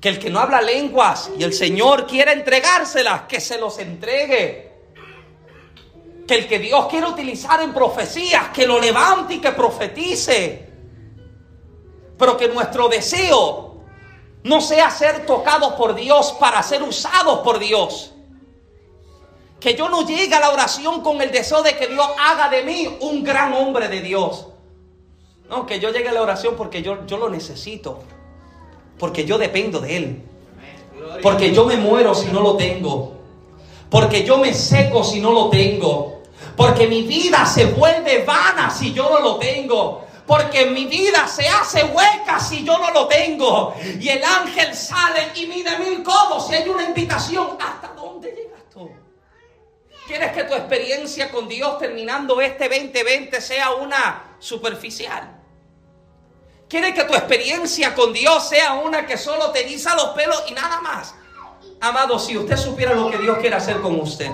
que 0.01 0.09
el 0.09 0.19
que 0.19 0.31
no 0.31 0.41
habla 0.41 0.63
lenguas 0.63 1.31
y 1.39 1.45
el 1.45 1.53
Señor 1.53 2.07
quiere 2.07 2.33
entregárselas, 2.33 3.23
que 3.23 3.41
se 3.41 3.59
los 3.59 3.79
entregue. 3.79 4.71
Que 6.27 6.37
el 6.37 6.49
que 6.49 6.59
Dios 6.59 6.87
quiere 6.87 7.07
utilizar 7.07 7.61
en 7.61 7.75
profecías, 7.75 8.49
que 8.49 8.67
lo 8.67 8.81
levante 8.81 9.35
y 9.35 9.39
que 9.41 9.53
profetice. 9.53 10.71
Pero 12.17 12.37
que 12.37 12.49
nuestro 12.49 12.89
deseo 12.89 13.83
no 14.45 14.61
sea 14.61 14.91
ser 14.91 15.27
tocados 15.27 15.75
por 15.75 15.95
Dios 15.95 16.33
para 16.41 16.63
ser 16.63 16.83
usados 16.83 17.41
por 17.41 17.59
Dios. 17.59 18.15
Que 19.59 19.75
yo 19.75 19.91
no 19.91 20.07
llegue 20.07 20.35
a 20.35 20.41
la 20.41 20.51
oración 20.51 21.03
con 21.03 21.21
el 21.21 21.31
deseo 21.31 21.63
de 21.63 21.77
que 21.77 21.89
Dios 21.89 22.09
haga 22.19 22.49
de 22.49 22.63
mí 22.63 22.97
un 23.01 23.23
gran 23.23 23.53
hombre 23.53 23.89
de 23.89 24.01
Dios. 24.01 24.47
No, 25.51 25.67
que 25.67 25.81
yo 25.81 25.91
llegue 25.91 26.09
a 26.09 26.13
la 26.13 26.23
oración 26.23 26.55
porque 26.57 26.81
yo, 26.81 27.05
yo 27.07 27.19
lo 27.19 27.29
necesito. 27.29 28.05
Porque 29.01 29.25
yo 29.25 29.37
dependo 29.37 29.81
de 29.81 29.97
Él. 29.97 30.23
Porque 31.23 31.53
yo 31.53 31.65
me 31.67 31.77
muero 31.77 32.15
si 32.15 32.29
no 32.29 32.41
lo 32.41 32.57
tengo. 32.57 33.17
Porque 33.91 34.23
yo 34.23 34.39
me 34.39 34.55
seco 34.55 35.03
si 35.03 35.21
no 35.21 35.33
lo 35.33 35.51
tengo. 35.51 36.23
Porque 36.57 36.87
mi 36.87 37.03
vida 37.03 37.45
se 37.47 37.65
vuelve 37.65 38.23
vana 38.25 38.71
si 38.71 38.93
yo 38.93 39.11
no 39.11 39.19
lo 39.19 39.37
tengo. 39.39 40.07
Porque 40.25 40.67
mi 40.67 40.87
vida 40.87 41.27
se 41.27 41.49
hace 41.49 41.83
hueca 41.83 42.39
si 42.39 42.63
yo 42.63 42.79
no 42.79 42.93
lo 42.93 43.09
tengo. 43.09 43.75
Y 43.99 44.09
el 44.09 44.23
ángel 44.23 44.73
sale 44.73 45.33
y 45.35 45.47
mide 45.47 45.77
mil 45.81 46.05
codos. 46.05 46.47
Si 46.47 46.55
hay 46.55 46.69
una 46.69 46.85
invitación, 46.85 47.57
¿hasta 47.59 47.89
dónde 47.97 48.31
llegas 48.31 48.63
tú? 48.73 48.89
¿Quieres 50.07 50.31
que 50.31 50.45
tu 50.45 50.55
experiencia 50.55 51.29
con 51.33 51.49
Dios 51.49 51.77
terminando 51.81 52.41
este 52.41 52.69
2020 52.69 53.41
sea 53.41 53.73
una 53.73 54.37
superficial? 54.39 55.40
Quiere 56.71 56.95
que 56.95 57.03
tu 57.03 57.15
experiencia 57.15 57.97
con 57.97 58.13
Dios 58.13 58.49
sea 58.49 58.75
una 58.75 59.05
que 59.05 59.19
solo 59.19 59.51
te 59.51 59.63
eriza 59.63 59.97
los 59.97 60.11
pelos 60.11 60.41
y 60.49 60.53
nada 60.53 60.81
más. 60.81 61.17
Amado, 61.81 62.17
si 62.17 62.39
usted 62.39 62.57
supiera 62.57 62.95
lo 62.95 63.11
que 63.11 63.19
Dios 63.19 63.39
quiere 63.39 63.57
hacer 63.57 63.81
con 63.81 64.01
usted, 64.01 64.31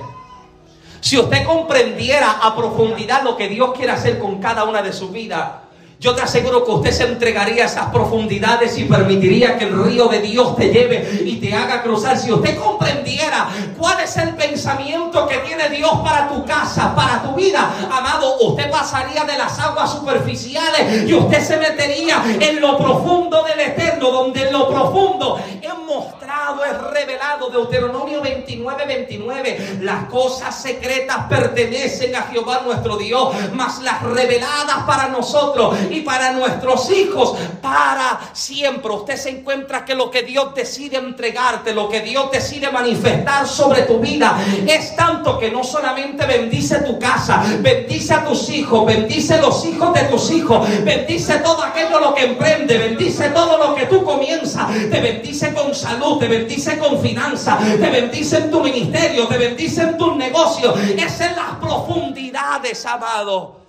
si 1.01 1.17
usted 1.17 1.47
comprendiera 1.47 2.33
a 2.33 2.55
profundidad 2.55 3.23
lo 3.23 3.39
que 3.39 3.49
Dios 3.49 3.73
quiere 3.75 3.93
hacer 3.93 4.19
con 4.19 4.39
cada 4.39 4.65
una 4.65 4.83
de 4.83 4.93
sus 4.93 5.11
vidas, 5.13 5.51
yo 5.99 6.15
te 6.15 6.23
aseguro 6.23 6.65
que 6.65 6.71
usted 6.71 6.93
se 6.93 7.05
entregaría 7.05 7.63
a 7.63 7.67
esas 7.67 7.87
profundidades 7.87 8.77
y 8.77 8.85
permitiría 8.85 9.57
que 9.57 9.65
el 9.65 9.85
río 9.85 10.09
de 10.09 10.21
Dios 10.21 10.55
te 10.55 10.69
lleve 10.69 11.23
y 11.25 11.37
te 11.37 11.55
haga 11.55 11.83
cruzar. 11.83 12.19
Si 12.19 12.31
usted 12.31 12.59
comprendiera 12.59 13.49
cuál 13.79 14.01
es 14.01 14.15
el 14.19 14.35
pensamiento 14.35 15.27
que 15.27 15.39
tiene 15.39 15.71
Dios 15.71 15.93
para 16.05 16.29
tu 16.29 16.45
casa, 16.45 16.95
para 16.95 17.23
tu 17.23 17.35
vida, 17.35 17.71
amado, 17.91 18.37
usted 18.41 18.71
pasaría 18.71 19.25
de 19.25 19.39
las 19.39 19.59
aguas 19.59 19.91
superficiales 19.93 21.09
y 21.09 21.15
usted 21.15 21.43
se 21.43 21.57
metería 21.57 22.23
en 22.41 22.61
lo 22.61 22.77
profundo 22.77 23.43
del 23.45 23.61
eterno, 23.61 24.11
donde 24.11 24.49
en 24.49 24.53
lo 24.53 24.69
profundo 24.69 25.41
es 25.63 25.73
mostrado, 25.87 26.26
es 26.65 26.81
revelado. 26.93 27.51
Deuteronomio 27.51 28.21
29, 28.21 28.87
29. 28.87 29.79
Las 29.83 30.05
cosas 30.05 30.61
secretas 30.61 31.27
pertenecen 31.29 32.15
a 32.17 32.23
Jehová 32.23 32.63
nuestro 32.65 32.97
Dios, 32.97 33.35
mas 33.53 33.81
las 33.83 34.03
reveladas 34.03 34.85
para 34.87 35.09
nosotros 35.09 35.77
y 35.91 36.01
para 36.01 36.33
nuestros 36.33 36.91
hijos 36.91 37.37
para 37.63 38.21
siempre. 38.33 38.93
Usted 38.93 39.17
se 39.17 39.31
encuentra 39.31 39.85
que 39.85 39.95
lo 39.95 40.11
que 40.11 40.23
Dios 40.23 40.55
decide 40.55 40.97
entregarte, 40.97 41.75
lo 41.75 41.89
que 41.89 42.01
Dios 42.01 42.31
decide 42.31 42.71
manifestar 42.71 43.47
sobre 43.47 43.83
tu 43.83 43.99
vida, 43.99 44.39
es 44.67 44.97
tanto 44.97 45.39
que 45.39 45.51
no 45.51 45.63
solamente 45.63 46.27
bendice 46.27 46.81
tu 46.81 46.99
casa, 46.99 47.43
bendice 47.61 48.15
a 48.15 48.25
tus 48.25 48.49
hijos, 48.51 48.87
bendice 48.87 49.41
los 49.41 49.65
hijos 49.65 49.95
de 49.95 50.03
tus 50.05 50.31
hijos, 50.31 50.67
bendice 50.85 51.39
todo 51.39 51.63
aquello 51.63 52.01
lo 52.01 52.15
que 52.15 52.25
emprende, 52.25 52.79
bendice 52.79 53.31
todo 53.31 53.59
lo 53.59 53.75
que 53.75 53.87
tú 53.87 54.05
comienzas, 54.05 54.69
te 54.73 55.01
bendice 55.01 55.53
con 55.53 55.75
salud, 55.75 56.16
te 56.19 56.29
bendice 56.29 56.79
con 56.79 57.01
finanzas, 57.01 57.59
te 57.59 57.91
bendice 57.91 58.39
en 58.39 58.51
tu 58.51 58.63
ministerio, 58.63 59.27
te 59.27 59.39
bendice 59.39 59.83
en 59.83 59.97
tus 59.97 60.17
negocios. 60.17 60.79
Es 60.81 61.21
en 61.21 61.37
las 61.37 61.57
profundidades, 61.61 62.85
amado 62.87 63.67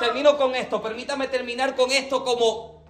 termino 0.00 0.36
con 0.36 0.56
esto. 0.56 0.82
Permítame 0.82 1.28
terminar 1.28 1.76
con 1.76 1.92
esto 1.92 2.24
como, 2.24 2.82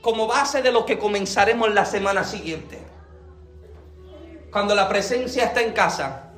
como 0.00 0.26
base 0.26 0.62
de 0.62 0.72
lo 0.72 0.84
que 0.84 0.98
comenzaremos 0.98 1.72
la 1.72 1.84
semana 1.84 2.24
siguiente. 2.24 2.80
Cuando 4.50 4.74
la 4.74 4.88
presencia 4.88 5.44
está 5.44 5.60
en 5.60 5.72
casa, 5.72 6.32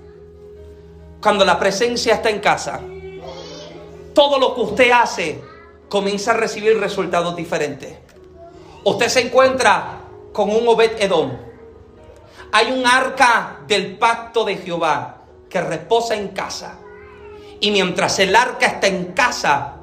cuando 1.22 1.44
la 1.44 1.58
presencia 1.58 2.14
está 2.14 2.28
en 2.28 2.40
casa, 2.40 2.80
todo 4.12 4.38
lo 4.38 4.54
que 4.54 4.60
usted 4.60 4.90
hace 4.90 5.40
comienza 5.88 6.32
a 6.32 6.34
recibir 6.34 6.78
resultados 6.78 7.36
diferentes. 7.36 7.96
Usted 8.84 9.08
se 9.08 9.20
encuentra 9.20 10.00
con 10.32 10.50
un 10.50 10.66
Obed 10.66 11.00
Edom. 11.00 11.47
Hay 12.52 12.72
un 12.72 12.86
arca 12.86 13.60
del 13.66 13.98
pacto 13.98 14.44
de 14.44 14.56
Jehová 14.56 15.22
que 15.48 15.60
reposa 15.60 16.14
en 16.14 16.28
casa. 16.28 16.78
Y 17.60 17.70
mientras 17.70 18.18
el 18.18 18.34
arca 18.34 18.66
está 18.66 18.86
en 18.86 19.12
casa, 19.12 19.76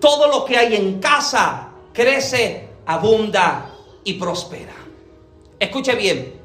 todo 0.00 0.28
lo 0.28 0.44
que 0.44 0.56
hay 0.56 0.74
en 0.74 1.00
casa 1.00 1.68
crece, 1.92 2.68
abunda 2.86 3.70
y 4.04 4.14
prospera. 4.14 4.74
Escuche 5.58 5.94
bien, 5.94 6.40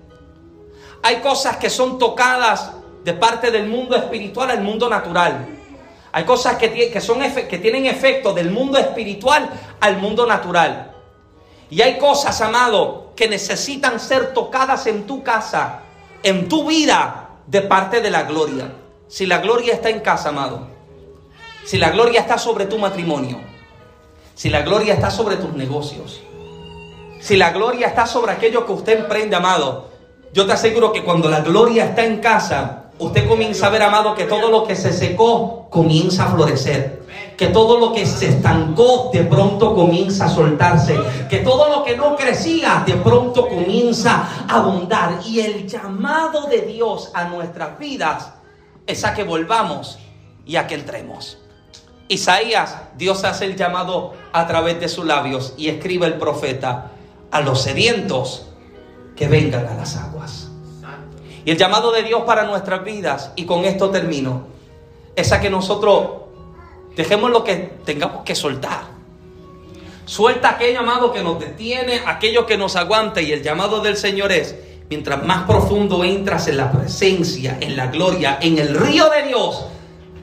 hay 1.02 1.18
cosas 1.18 1.58
que 1.58 1.70
son 1.70 1.98
tocadas 2.00 2.72
de 3.04 3.14
parte 3.14 3.52
del 3.52 3.68
mundo 3.68 3.96
espiritual 3.96 4.50
al 4.50 4.62
mundo 4.62 4.90
natural. 4.90 5.48
Hay 6.12 6.26
cosas 6.26 6.58
que, 6.58 6.92
que, 6.92 7.02
son, 7.02 7.20
que 7.20 7.58
tienen 7.58 7.86
efecto 7.86 8.34
del 8.34 8.52
mundo 8.52 8.78
espiritual 8.78 9.50
al 9.80 9.98
mundo 9.98 10.26
natural. 10.26 10.92
Y 11.70 11.82
hay 11.82 11.98
cosas, 11.98 12.40
amado, 12.42 13.03
que 13.16 13.28
necesitan 13.28 14.00
ser 14.00 14.34
tocadas 14.34 14.88
en 14.88 15.06
tu 15.06 15.24
casa, 15.24 15.82
en 16.24 16.48
tu 16.48 16.68
vida, 16.68 17.30
de 17.48 17.62
parte 17.62 18.02
de 18.02 18.10
la 18.10 18.24
gloria. 18.24 18.74
Si 19.08 19.26
la 19.26 19.40
gloria 19.40 19.74
está 19.74 19.90
en 19.90 20.00
casa, 20.00 20.30
amado, 20.30 20.68
si 21.66 21.78
la 21.78 21.92
gloria 21.92 22.22
está 22.22 22.38
sobre 22.38 22.66
tu 22.66 22.78
matrimonio, 22.78 23.40
si 24.36 24.50
la 24.50 24.62
gloria 24.62 24.94
está 24.94 25.12
sobre 25.12 25.38
tus 25.38 25.54
negocios, 25.54 26.22
si 27.20 27.38
la 27.38 27.52
gloria 27.52 27.88
está 27.88 28.06
sobre 28.06 28.32
aquello 28.32 28.66
que 28.66 28.72
usted 28.72 29.00
emprende, 29.00 29.36
amado, 29.36 29.90
yo 30.34 30.46
te 30.46 30.54
aseguro 30.54 30.92
que 30.92 31.04
cuando 31.04 31.30
la 31.30 31.42
gloria 31.42 31.86
está 31.86 32.04
en 32.04 32.20
casa, 32.20 32.83
usted 33.06 33.28
comienza 33.28 33.68
a 33.68 33.70
ver, 33.70 33.84
amado, 33.84 34.16
que 34.16 34.26
todo 34.26 34.50
lo 34.50 34.64
que 34.64 34.76
se 34.76 34.94
secó 34.94 35.68
comienza 35.70 36.26
a 36.26 36.36
florecer. 36.36 37.04
Que 37.38 37.48
todo 37.48 37.80
lo 37.80 37.94
que 37.94 38.06
se 38.06 38.30
estancó 38.30 39.10
de 39.12 39.24
pronto 39.24 39.76
comienza 39.76 40.26
a 40.26 40.30
soltarse. 40.30 40.98
Que 41.30 41.40
todo 41.40 41.70
lo 41.70 41.84
que 41.84 41.98
no 41.98 42.16
crecía 42.16 42.84
de 42.86 42.96
pronto 42.96 43.48
comienza 43.48 44.28
a 44.48 44.58
abundar. 44.58 45.20
Y 45.26 45.40
el 45.40 45.68
llamado 45.68 46.48
de 46.48 46.62
Dios 46.62 47.12
a 47.14 47.26
nuestras 47.26 47.78
vidas 47.80 48.34
es 48.86 49.04
a 49.04 49.14
que 49.14 49.24
volvamos 49.24 49.98
y 50.46 50.56
a 50.56 50.68
que 50.68 50.76
entremos. 50.76 51.38
Isaías, 52.08 52.76
Dios 52.98 53.24
hace 53.24 53.46
el 53.46 53.56
llamado 53.56 54.14
a 54.34 54.46
través 54.46 54.80
de 54.80 54.90
sus 54.90 55.06
labios 55.06 55.54
y 55.58 55.70
escribe 55.70 56.06
el 56.06 56.18
profeta 56.18 56.92
a 57.32 57.42
los 57.42 57.62
sedientos 57.62 58.48
que 59.16 59.28
vengan 59.28 59.68
a 59.68 59.76
las 59.76 59.96
aguas. 59.96 60.43
Y 61.46 61.52
el 61.52 61.58
llamado 61.58 61.92
de 61.92 62.04
Dios 62.04 62.24
para 62.24 62.44
nuestras 62.44 62.84
vidas, 62.84 63.32
y 63.36 63.46
con 63.46 63.66
esto 63.66 63.90
termino, 63.90 64.48
es 65.16 65.32
a 65.32 65.42
que 65.42 65.50
nosotros 65.50 66.08
dejemos 66.96 67.32
lo 67.32 67.44
que 67.44 67.56
tengamos 67.86 68.24
que 68.24 68.36
soltar. 68.36 68.94
Suelta 70.06 70.52
aquel 70.52 70.74
llamado 70.74 71.12
que 71.12 71.24
nos 71.24 71.40
detiene, 71.40 72.02
aquello 72.06 72.46
que 72.46 72.58
nos 72.58 72.76
aguanta, 72.76 73.22
y 73.22 73.32
el 73.32 73.44
llamado 73.44 73.82
del 73.82 73.98
Señor 73.98 74.32
es, 74.32 74.56
mientras 74.90 75.24
más 75.24 75.44
profundo 75.44 76.04
entras 76.04 76.48
en 76.48 76.58
la 76.58 76.72
presencia, 76.72 77.58
en 77.60 77.76
la 77.76 77.88
gloria, 77.88 78.38
en 78.42 78.58
el 78.58 78.76
río 78.76 79.10
de 79.10 79.24
Dios, 79.24 79.66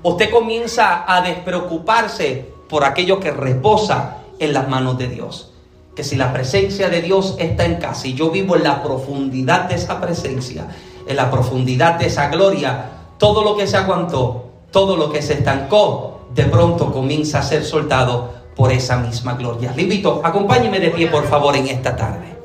usted 0.02 0.30
comienza 0.30 1.04
a 1.06 1.20
despreocuparse 1.22 2.46
por 2.68 2.84
aquello 2.84 3.20
que 3.20 3.30
reposa 3.30 4.18
en 4.38 4.52
las 4.52 4.68
manos 4.68 4.96
de 4.96 5.08
Dios. 5.08 5.52
Que 5.94 6.04
si 6.04 6.16
la 6.16 6.32
presencia 6.32 6.88
de 6.88 7.02
Dios 7.02 7.36
está 7.38 7.64
en 7.64 7.76
casa 7.76 8.06
y 8.06 8.14
yo 8.14 8.30
vivo 8.30 8.56
en 8.56 8.62
la 8.62 8.82
profundidad 8.82 9.62
de 9.62 9.74
esa 9.74 10.00
presencia, 10.00 10.68
en 11.10 11.16
la 11.16 11.30
profundidad 11.30 11.98
de 11.98 12.06
esa 12.06 12.28
gloria, 12.28 12.90
todo 13.18 13.42
lo 13.44 13.56
que 13.56 13.66
se 13.66 13.76
aguantó, 13.76 14.44
todo 14.70 14.96
lo 14.96 15.12
que 15.12 15.20
se 15.20 15.34
estancó, 15.34 16.20
de 16.34 16.44
pronto 16.44 16.92
comienza 16.92 17.40
a 17.40 17.42
ser 17.42 17.64
soltado 17.64 18.30
por 18.56 18.72
esa 18.72 18.96
misma 18.96 19.34
gloria. 19.34 19.74
Invito, 19.76 20.20
acompáñeme 20.24 20.78
de 20.80 20.90
pie 20.90 21.08
por 21.08 21.26
favor 21.26 21.56
en 21.56 21.66
esta 21.66 21.96
tarde. 21.96 22.39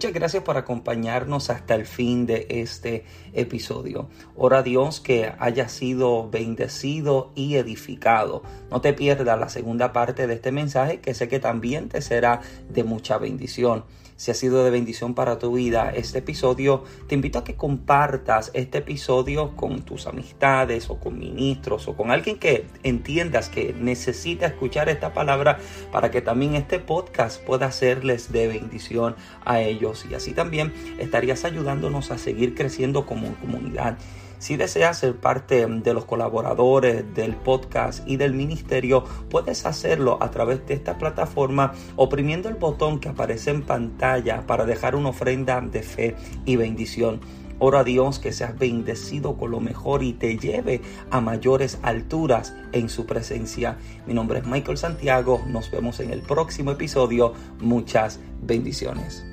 Muchas 0.00 0.14
gracias 0.14 0.42
por 0.44 0.56
acompañarnos 0.56 1.50
hasta 1.50 1.74
el 1.74 1.84
fin 1.84 2.24
de 2.24 2.46
este 2.48 3.04
episodio. 3.34 4.08
Ora 4.34 4.60
a 4.60 4.62
Dios 4.62 4.98
que 4.98 5.34
haya 5.38 5.68
sido 5.68 6.30
bendecido 6.30 7.32
y 7.34 7.56
edificado. 7.56 8.42
No 8.70 8.80
te 8.80 8.94
pierdas 8.94 9.38
la 9.38 9.50
segunda 9.50 9.92
parte 9.92 10.26
de 10.26 10.32
este 10.32 10.52
mensaje 10.52 11.02
que 11.02 11.12
sé 11.12 11.28
que 11.28 11.38
también 11.38 11.90
te 11.90 12.00
será 12.00 12.40
de 12.70 12.82
mucha 12.82 13.18
bendición 13.18 13.84
si 14.20 14.30
ha 14.30 14.34
sido 14.34 14.62
de 14.64 14.70
bendición 14.70 15.14
para 15.14 15.38
tu 15.38 15.54
vida 15.54 15.90
este 15.94 16.18
episodio, 16.18 16.84
te 17.08 17.14
invito 17.14 17.38
a 17.38 17.44
que 17.44 17.56
compartas 17.56 18.50
este 18.52 18.76
episodio 18.76 19.56
con 19.56 19.80
tus 19.80 20.06
amistades 20.06 20.90
o 20.90 21.00
con 21.00 21.18
ministros 21.18 21.88
o 21.88 21.96
con 21.96 22.10
alguien 22.10 22.38
que 22.38 22.66
entiendas 22.82 23.48
que 23.48 23.72
necesita 23.72 24.44
escuchar 24.44 24.90
esta 24.90 25.14
palabra 25.14 25.56
para 25.90 26.10
que 26.10 26.20
también 26.20 26.54
este 26.54 26.80
podcast 26.80 27.42
pueda 27.42 27.72
serles 27.72 28.30
de 28.30 28.46
bendición 28.48 29.16
a 29.46 29.62
ellos 29.62 29.89
y 30.08 30.14
así 30.14 30.32
también 30.32 30.72
estarías 30.98 31.44
ayudándonos 31.44 32.10
a 32.10 32.18
seguir 32.18 32.54
creciendo 32.54 33.06
como 33.06 33.34
comunidad. 33.36 33.98
Si 34.40 34.56
deseas 34.56 34.98
ser 34.98 35.16
parte 35.16 35.66
de 35.66 35.94
los 35.94 36.06
colaboradores 36.06 37.04
del 37.14 37.36
podcast 37.36 38.08
y 38.08 38.16
del 38.16 38.32
ministerio, 38.32 39.04
puedes 39.28 39.66
hacerlo 39.66 40.16
a 40.22 40.30
través 40.30 40.66
de 40.66 40.72
esta 40.72 40.96
plataforma 40.96 41.74
oprimiendo 41.96 42.48
el 42.48 42.54
botón 42.54 43.00
que 43.00 43.10
aparece 43.10 43.50
en 43.50 43.62
pantalla 43.62 44.46
para 44.46 44.64
dejar 44.64 44.96
una 44.96 45.10
ofrenda 45.10 45.60
de 45.60 45.82
fe 45.82 46.16
y 46.46 46.56
bendición. 46.56 47.20
Oro 47.58 47.76
a 47.76 47.84
Dios 47.84 48.18
que 48.18 48.32
seas 48.32 48.58
bendecido 48.58 49.36
con 49.36 49.50
lo 49.50 49.60
mejor 49.60 50.02
y 50.02 50.14
te 50.14 50.38
lleve 50.38 50.80
a 51.10 51.20
mayores 51.20 51.78
alturas 51.82 52.54
en 52.72 52.88
su 52.88 53.04
presencia. 53.04 53.76
Mi 54.06 54.14
nombre 54.14 54.38
es 54.38 54.46
Michael 54.46 54.78
Santiago. 54.78 55.42
Nos 55.46 55.70
vemos 55.70 56.00
en 56.00 56.10
el 56.10 56.22
próximo 56.22 56.70
episodio. 56.70 57.34
Muchas 57.60 58.18
bendiciones. 58.40 59.29